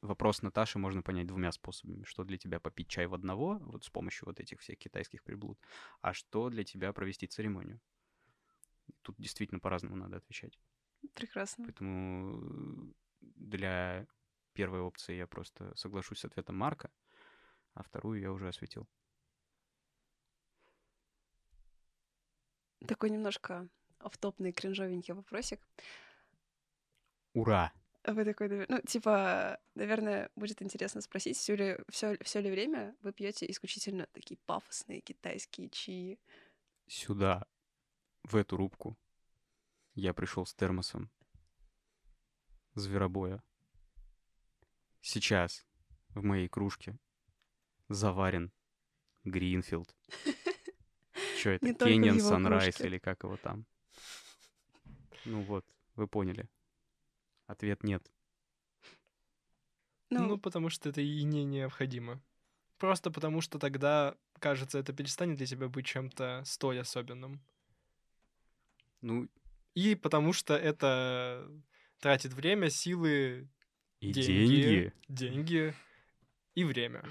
вопрос 0.00 0.42
Наташи 0.42 0.78
можно 0.78 1.02
понять 1.02 1.26
двумя 1.26 1.52
способами. 1.52 2.04
Что 2.04 2.24
для 2.24 2.38
тебя 2.38 2.60
попить 2.60 2.88
чай 2.88 3.06
в 3.06 3.14
одного, 3.14 3.58
вот 3.60 3.84
с 3.84 3.90
помощью 3.90 4.26
вот 4.26 4.40
этих 4.40 4.60
всех 4.60 4.78
китайских 4.78 5.22
приблуд, 5.22 5.58
а 6.00 6.12
что 6.12 6.48
для 6.48 6.64
тебя 6.64 6.92
провести 6.92 7.26
церемонию. 7.26 7.80
Тут 9.02 9.16
действительно 9.18 9.60
по-разному 9.60 9.96
надо 9.96 10.16
отвечать. 10.18 10.58
Прекрасно. 11.14 11.64
Поэтому 11.64 12.94
для 13.36 14.06
первой 14.52 14.80
опции 14.80 15.16
я 15.16 15.26
просто 15.26 15.74
соглашусь 15.76 16.20
с 16.20 16.24
ответом 16.24 16.56
Марка, 16.56 16.90
а 17.74 17.82
вторую 17.82 18.20
я 18.20 18.32
уже 18.32 18.48
осветил. 18.48 18.88
Такой 22.86 23.10
немножко 23.10 23.68
офтопный, 23.98 24.52
кринжовенький 24.52 25.14
вопросик. 25.14 25.66
Ура! 27.32 27.72
Вы 28.04 28.24
такой, 28.24 28.66
ну, 28.68 28.80
типа, 28.82 29.58
наверное, 29.74 30.30
будет 30.36 30.62
интересно 30.62 31.00
спросить, 31.00 31.36
все 31.36 31.56
ли, 31.56 31.78
все, 31.88 32.16
все 32.22 32.40
ли 32.40 32.50
время 32.50 32.94
вы 33.02 33.12
пьете 33.12 33.50
исключительно 33.50 34.06
такие 34.12 34.38
пафосные 34.46 35.00
китайские 35.00 35.68
чаи? 35.70 36.20
Сюда, 36.86 37.46
в 38.22 38.36
эту 38.36 38.56
рубку, 38.56 38.96
я 39.94 40.14
пришел 40.14 40.46
с 40.46 40.54
термосом 40.54 41.10
зверобоя. 42.76 43.42
Сейчас 45.00 45.66
в 46.10 46.22
моей 46.22 46.48
кружке 46.48 46.98
заварен 47.88 48.52
Гринфилд. 49.24 49.94
Что 51.38 51.50
это? 51.50 51.66
Его 51.88 52.20
Санрайз 52.20 52.80
или 52.80 52.98
как 52.98 53.24
его 53.24 53.36
там? 53.36 53.66
Ну 55.24 55.42
вот, 55.42 55.66
вы 55.96 56.06
поняли. 56.06 56.48
Ответ 57.46 57.82
нет. 57.82 58.10
Ну, 60.10 60.26
Ну, 60.26 60.38
потому 60.38 60.70
что 60.70 60.88
это 60.88 61.00
и 61.00 61.22
не 61.22 61.44
необходимо. 61.44 62.22
Просто 62.78 63.10
потому 63.10 63.40
что 63.40 63.58
тогда, 63.58 64.16
кажется, 64.38 64.78
это 64.78 64.92
перестанет 64.92 65.38
для 65.38 65.46
тебя 65.46 65.68
быть 65.68 65.86
чем-то 65.86 66.42
столь 66.44 66.80
особенным. 66.80 67.40
Ну, 69.00 69.28
И 69.74 69.94
потому 69.94 70.32
что 70.32 70.54
это 70.54 71.48
тратит 72.00 72.32
время, 72.32 72.70
силы, 72.70 73.48
и 74.00 74.12
деньги, 74.12 74.62
деньги. 74.62 74.92
деньги 75.08 75.74
и 76.54 76.64
время. 76.64 77.04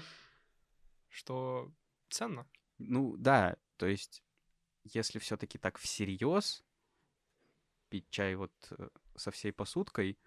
Что 1.08 1.72
ценно. 2.08 2.48
Ну 2.78 3.16
да, 3.16 3.56
то 3.76 3.86
есть, 3.86 4.22
если 4.84 5.18
все-таки 5.18 5.58
так 5.58 5.78
всерьез 5.78 6.64
пить 7.88 8.08
чай 8.10 8.34
вот 8.34 8.52
э, 8.70 8.88
со 9.14 9.30
всей 9.30 9.52
посудкой, 9.52 10.18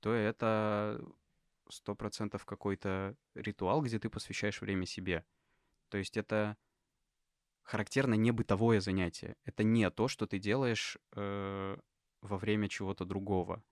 то 0.00 0.12
это 0.12 1.02
сто 1.68 1.94
процентов 1.94 2.44
какой-то 2.44 3.16
ритуал, 3.34 3.82
где 3.82 3.98
ты 3.98 4.10
посвящаешь 4.10 4.60
время 4.60 4.86
себе. 4.86 5.24
То 5.88 5.98
есть 5.98 6.16
это 6.16 6.56
характерно 7.62 8.14
не 8.14 8.30
бытовое 8.30 8.80
занятие. 8.80 9.36
Это 9.44 9.64
не 9.64 9.88
то, 9.90 10.08
что 10.08 10.26
ты 10.26 10.38
делаешь 10.38 10.98
э, 11.12 11.78
во 12.20 12.38
время 12.38 12.68
чего-то 12.68 13.04
другого. 13.04 13.64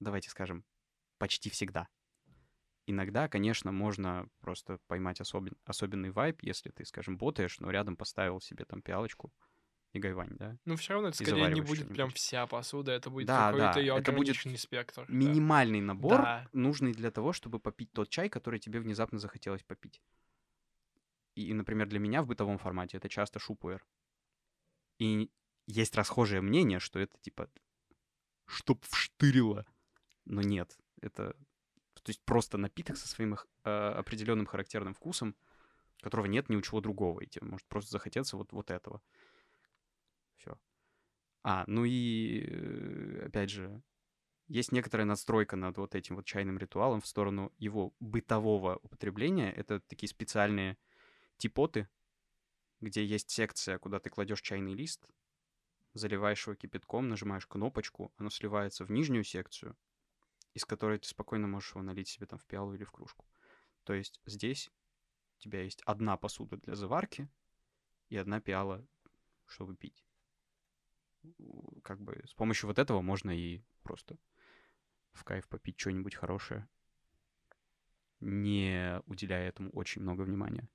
Давайте 0.00 0.30
скажем, 0.30 0.64
почти 1.18 1.50
всегда. 1.50 1.88
Иногда, 2.86 3.28
конечно, 3.28 3.72
можно 3.72 4.28
просто 4.40 4.78
поймать 4.86 5.20
особен- 5.20 5.56
особенный 5.64 6.10
вайб, 6.10 6.38
если 6.42 6.70
ты, 6.70 6.84
скажем, 6.84 7.18
ботаешь, 7.18 7.58
но 7.58 7.70
рядом 7.70 7.96
поставил 7.96 8.40
себе 8.40 8.64
там 8.64 8.80
пиалочку 8.80 9.32
и 9.92 9.98
гайвань, 9.98 10.36
да? 10.36 10.56
Но 10.64 10.76
все 10.76 10.92
равно 10.92 11.08
это 11.08 11.16
скорее 11.18 11.52
не 11.52 11.62
будет 11.62 11.92
прям 11.92 12.10
вся 12.10 12.46
посуда, 12.46 12.92
это 12.92 13.10
будет 13.10 13.26
Да, 13.26 13.48
какой-то 13.48 13.64
да, 13.64 13.80
ее 13.80 13.96
это 13.96 14.12
будет 14.12 14.28
ограниченный 14.28 14.58
спектр. 14.58 15.04
да. 15.08 15.14
Минимальный 15.14 15.80
набор, 15.80 16.20
Да. 16.20 16.48
нужный 16.52 16.92
для 16.92 17.10
того, 17.10 17.32
чтобы 17.32 17.58
попить 17.58 17.90
тот 17.92 18.08
чай, 18.08 18.28
который 18.28 18.60
тебе 18.60 18.78
внезапно 18.80 19.18
захотелось 19.18 19.62
попить. 19.62 20.00
И, 21.34 21.52
например, 21.52 21.88
для 21.88 21.98
меня 21.98 22.22
в 22.22 22.26
бытовом 22.26 22.58
формате 22.58 22.96
это 22.96 23.08
часто 23.08 23.38
шупуэр. 23.38 23.84
И 24.98 25.30
есть 25.66 25.94
расхожее 25.96 26.40
мнение, 26.40 26.78
что 26.78 26.98
это 26.98 27.16
типа 27.20 27.50
чтоб 28.46 28.84
вштырило. 28.84 29.66
Но 30.26 30.42
нет, 30.42 30.78
это 31.00 31.34
то 32.02 32.10
есть 32.10 32.24
просто 32.24 32.56
напиток 32.56 32.96
со 32.96 33.08
своим 33.08 33.34
э, 33.34 33.38
определенным 33.68 34.46
характерным 34.46 34.94
вкусом, 34.94 35.34
которого 36.00 36.26
нет 36.26 36.48
ни 36.48 36.54
у 36.54 36.62
чего 36.62 36.80
другого, 36.80 37.20
и 37.20 37.26
тебе 37.26 37.46
может 37.46 37.66
просто 37.66 37.90
захотеться 37.90 38.36
вот, 38.36 38.52
вот 38.52 38.70
этого. 38.70 39.02
Все. 40.36 40.56
А, 41.42 41.64
ну 41.66 41.84
и, 41.84 42.44
э, 42.46 43.26
опять 43.26 43.50
же, 43.50 43.82
есть 44.46 44.70
некоторая 44.70 45.04
надстройка 45.04 45.56
над 45.56 45.78
вот 45.78 45.96
этим 45.96 46.14
вот 46.14 46.24
чайным 46.24 46.58
ритуалом 46.58 47.00
в 47.00 47.08
сторону 47.08 47.52
его 47.58 47.92
бытового 47.98 48.76
употребления. 48.82 49.50
Это 49.50 49.80
такие 49.80 50.08
специальные 50.08 50.78
типоты, 51.38 51.88
где 52.80 53.04
есть 53.04 53.30
секция, 53.30 53.78
куда 53.78 53.98
ты 53.98 54.10
кладешь 54.10 54.42
чайный 54.42 54.74
лист, 54.74 55.08
заливаешь 55.92 56.46
его 56.46 56.54
кипятком, 56.54 57.08
нажимаешь 57.08 57.46
кнопочку, 57.46 58.12
оно 58.16 58.30
сливается 58.30 58.84
в 58.84 58.92
нижнюю 58.92 59.24
секцию, 59.24 59.76
из 60.56 60.64
которой 60.64 60.98
ты 60.98 61.06
спокойно 61.06 61.46
можешь 61.46 61.72
его 61.72 61.82
налить 61.82 62.08
себе 62.08 62.26
там 62.26 62.38
в 62.38 62.46
пиалу 62.46 62.74
или 62.74 62.84
в 62.84 62.90
кружку. 62.90 63.26
То 63.84 63.92
есть 63.92 64.22
здесь 64.24 64.70
у 65.36 65.40
тебя 65.40 65.62
есть 65.62 65.82
одна 65.84 66.16
посуда 66.16 66.56
для 66.56 66.74
заварки 66.74 67.28
и 68.08 68.16
одна 68.16 68.40
пиала, 68.40 68.82
чтобы 69.44 69.76
пить. 69.76 70.02
Как 71.84 72.00
бы 72.00 72.22
с 72.26 72.32
помощью 72.32 72.68
вот 72.68 72.78
этого 72.78 73.02
можно 73.02 73.36
и 73.36 73.62
просто 73.82 74.16
в 75.12 75.24
кайф 75.24 75.46
попить 75.46 75.78
что-нибудь 75.78 76.14
хорошее, 76.14 76.66
не 78.20 79.02
уделяя 79.04 79.50
этому 79.50 79.70
очень 79.72 80.00
много 80.00 80.22
внимания. 80.22 80.70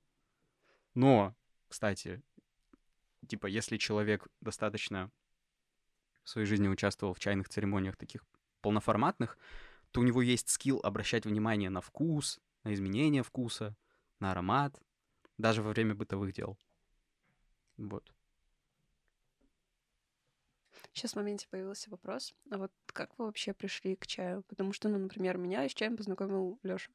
Но, 0.94 1.34
кстати, 1.66 2.22
типа, 3.26 3.46
если 3.46 3.78
человек 3.78 4.28
достаточно 4.40 5.10
в 6.22 6.28
своей 6.28 6.46
жизни 6.46 6.68
участвовал 6.68 7.14
в 7.14 7.18
чайных 7.18 7.48
церемониях 7.48 7.96
таких 7.96 8.24
полноформатных, 8.60 9.36
то 9.92 10.00
у 10.00 10.04
него 10.04 10.22
есть 10.22 10.48
скилл 10.48 10.80
обращать 10.82 11.24
внимание 11.26 11.70
на 11.70 11.80
вкус, 11.80 12.40
на 12.64 12.74
изменение 12.74 13.22
вкуса, 13.22 13.76
на 14.18 14.32
аромат, 14.32 14.80
даже 15.38 15.62
во 15.62 15.70
время 15.70 15.94
бытовых 15.94 16.32
дел. 16.32 16.58
Вот. 17.76 18.12
Сейчас 20.92 21.12
в 21.12 21.16
моменте 21.16 21.46
появился 21.48 21.90
вопрос. 21.90 22.34
А 22.50 22.58
вот 22.58 22.72
как 22.86 23.18
вы 23.18 23.26
вообще 23.26 23.54
пришли 23.54 23.96
к 23.96 24.06
чаю? 24.06 24.42
Потому 24.42 24.72
что, 24.72 24.88
ну, 24.88 24.98
например, 24.98 25.38
меня 25.38 25.66
с 25.66 25.72
чаем 25.72 25.96
познакомил 25.96 26.58
Лёша, 26.62 26.90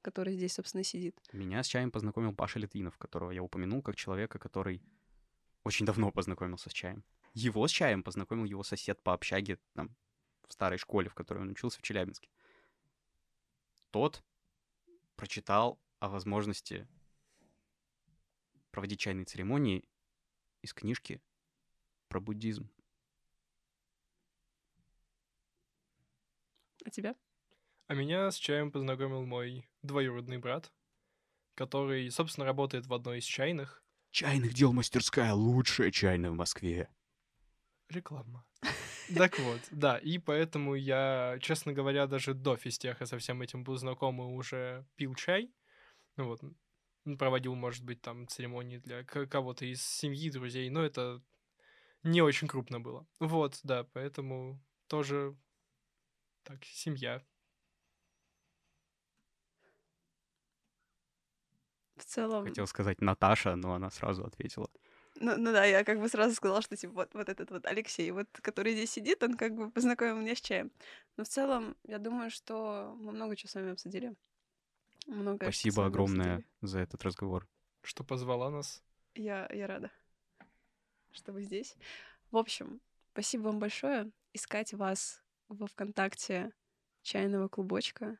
который 0.00 0.34
здесь, 0.36 0.54
собственно, 0.54 0.84
сидит. 0.84 1.18
Меня 1.32 1.62
с 1.62 1.66
чаем 1.66 1.90
познакомил 1.90 2.34
Паша 2.34 2.58
Литвинов, 2.58 2.96
которого 2.96 3.30
я 3.30 3.42
упомянул 3.42 3.82
как 3.82 3.96
человека, 3.96 4.38
который 4.38 4.82
очень 5.64 5.84
давно 5.84 6.10
познакомился 6.10 6.70
с 6.70 6.72
чаем. 6.72 7.04
Его 7.34 7.66
с 7.66 7.70
чаем 7.70 8.02
познакомил 8.02 8.44
его 8.44 8.62
сосед 8.62 9.02
по 9.02 9.12
общаге 9.12 9.58
там, 9.74 9.94
в 10.48 10.52
старой 10.52 10.78
школе, 10.78 11.08
в 11.08 11.14
которой 11.14 11.38
он 11.38 11.50
учился 11.50 11.78
в 11.78 11.82
Челябинске. 11.82 12.30
Тот 13.92 14.24
прочитал 15.16 15.78
о 16.00 16.08
возможности 16.08 16.88
проводить 18.70 18.98
чайные 18.98 19.26
церемонии 19.26 19.84
из 20.62 20.72
книжки 20.72 21.20
про 22.08 22.18
буддизм. 22.18 22.70
А 26.86 26.90
тебя? 26.90 27.14
А 27.86 27.94
меня 27.94 28.30
с 28.30 28.36
чаем 28.36 28.72
познакомил 28.72 29.26
мой 29.26 29.68
двоюродный 29.82 30.38
брат, 30.38 30.72
который, 31.54 32.10
собственно, 32.10 32.46
работает 32.46 32.86
в 32.86 32.94
одной 32.94 33.18
из 33.18 33.24
чайных. 33.24 33.84
Чайных 34.10 34.54
дел 34.54 34.72
мастерская 34.72 35.34
лучшая 35.34 35.90
чайная 35.90 36.30
в 36.30 36.34
Москве. 36.34 36.88
Реклама. 37.90 38.46
Так 39.14 39.38
вот, 39.38 39.60
да, 39.70 39.98
и 39.98 40.18
поэтому 40.18 40.74
я, 40.74 41.38
честно 41.40 41.72
говоря, 41.72 42.06
даже 42.06 42.34
до 42.34 42.56
физтеха 42.56 43.06
со 43.06 43.18
всем 43.18 43.42
этим 43.42 43.64
был 43.64 43.76
знаком 43.76 44.20
и 44.20 44.24
уже 44.24 44.86
пил 44.96 45.14
чай. 45.14 45.52
Ну 46.16 46.26
вот, 46.26 46.40
проводил, 47.18 47.54
может 47.54 47.84
быть, 47.84 48.00
там 48.00 48.28
церемонии 48.28 48.78
для 48.78 49.04
кого-то 49.04 49.64
из 49.64 49.84
семьи, 49.84 50.30
друзей, 50.30 50.70
но 50.70 50.82
это 50.82 51.22
не 52.02 52.22
очень 52.22 52.48
крупно 52.48 52.80
было. 52.80 53.06
Вот, 53.20 53.60
да, 53.62 53.84
поэтому 53.92 54.60
тоже 54.88 55.36
так, 56.42 56.64
семья. 56.64 57.22
В 61.96 62.04
целом... 62.04 62.44
Хотел 62.44 62.66
сказать 62.66 63.00
Наташа, 63.00 63.54
но 63.56 63.74
она 63.74 63.90
сразу 63.90 64.24
ответила. 64.24 64.68
Ну, 65.22 65.36
ну 65.36 65.52
да, 65.52 65.64
я 65.64 65.84
как 65.84 66.00
бы 66.00 66.08
сразу 66.08 66.34
сказала, 66.34 66.62
что 66.62 66.76
типа 66.76 66.92
вот, 66.94 67.14
вот 67.14 67.28
этот 67.28 67.48
вот 67.52 67.64
Алексей, 67.66 68.10
вот 68.10 68.26
который 68.42 68.72
здесь 68.72 68.90
сидит, 68.90 69.22
он 69.22 69.36
как 69.36 69.54
бы 69.54 69.70
познакомил 69.70 70.16
меня 70.16 70.34
с 70.34 70.40
чаем. 70.40 70.72
Но 71.16 71.22
в 71.22 71.28
целом, 71.28 71.76
я 71.84 71.98
думаю, 71.98 72.28
что 72.30 72.92
мы 72.98 73.12
много 73.12 73.36
чего 73.36 73.48
с 73.48 73.54
вами 73.54 73.70
обсудили. 73.70 74.16
Много 75.06 75.44
Спасибо 75.44 75.86
огромное 75.86 76.36
обсудили. 76.38 76.48
за 76.62 76.80
этот 76.80 77.04
разговор. 77.04 77.48
Что 77.82 78.02
позвала 78.02 78.50
нас. 78.50 78.82
Я, 79.14 79.48
я 79.52 79.68
рада, 79.68 79.92
что 81.12 81.32
вы 81.32 81.42
здесь. 81.42 81.76
В 82.32 82.36
общем, 82.36 82.80
спасибо 83.12 83.42
вам 83.42 83.60
большое. 83.60 84.10
Искать 84.32 84.74
вас 84.74 85.22
во 85.46 85.68
ВКонтакте 85.68 86.52
чайного 87.02 87.46
клубочка 87.46 88.18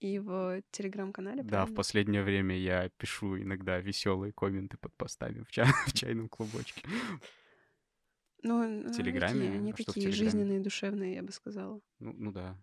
и 0.00 0.18
в 0.18 0.62
телеграм-канале. 0.70 1.42
Да, 1.42 1.66
в 1.66 1.74
последнее 1.74 2.22
время 2.22 2.56
я 2.56 2.88
пишу 2.88 3.38
иногда 3.38 3.78
веселые 3.78 4.32
комменты 4.32 4.76
под 4.78 4.94
постами 4.94 5.42
в, 5.42 5.50
чай, 5.50 5.66
в 5.86 5.92
чайном 5.92 6.28
клубочке. 6.28 6.82
Ну, 8.42 8.88
в 8.88 8.96
Телеграме. 8.96 9.48
Они, 9.48 9.56
они 9.56 9.72
а 9.72 9.74
такие 9.74 10.10
жизненные, 10.10 10.60
душевные, 10.60 11.14
я 11.16 11.22
бы 11.22 11.30
сказала. 11.30 11.78
Ну, 11.98 12.14
ну 12.16 12.32
да. 12.32 12.56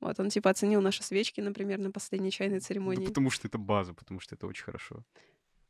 Вот, 0.00 0.18
он 0.18 0.30
типа 0.30 0.50
оценил 0.50 0.80
наши 0.80 1.02
свечки, 1.02 1.40
например, 1.40 1.78
на 1.78 1.90
последней 1.90 2.30
чайной 2.30 2.60
церемонии. 2.60 3.04
Да 3.04 3.08
потому 3.08 3.30
что 3.30 3.46
это 3.48 3.58
база, 3.58 3.94
потому 3.94 4.20
что 4.20 4.34
это 4.34 4.46
очень 4.46 4.64
хорошо. 4.64 5.04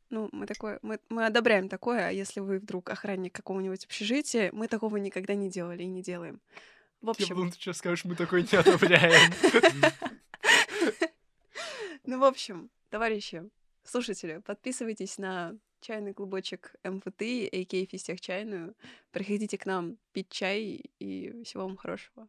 Ну, 0.09 0.29
мы 0.31 0.47
такое, 0.47 0.79
мы, 0.81 0.99
мы 1.09 1.27
одобряем 1.27 1.69
такое, 1.69 2.07
а 2.07 2.11
если 2.11 2.39
вы 2.39 2.57
вдруг 2.57 2.89
охранник 2.89 3.33
какого-нибудь 3.33 3.85
общежития, 3.85 4.49
мы 4.51 4.67
такого 4.67 4.97
никогда 4.97 5.35
не 5.35 5.51
делали 5.51 5.83
и 5.83 5.87
не 5.87 6.01
делаем. 6.01 6.41
В 7.01 7.11
общем... 7.11 7.27
Я 7.29 7.35
думал, 7.35 7.51
ты 7.51 7.57
сейчас 7.57 7.77
скажешь, 7.77 8.05
мы 8.05 8.15
такой 8.15 8.41
не 8.41 8.57
одобряем. 8.57 9.31
Ну, 12.09 12.17
в 12.17 12.23
общем, 12.23 12.71
товарищи, 12.89 13.47
слушатели, 13.83 14.41
подписывайтесь 14.43 15.19
на 15.19 15.55
чайный 15.79 16.15
клубочек 16.15 16.73
МФТ, 16.83 17.21
а.к.а. 17.53 17.85
Фистех 17.85 18.19
чайную. 18.19 18.75
Приходите 19.11 19.59
к 19.59 19.67
нам 19.67 19.99
пить 20.11 20.29
чай 20.29 20.81
и 20.97 21.43
всего 21.43 21.67
вам 21.67 21.77
хорошего. 21.77 22.27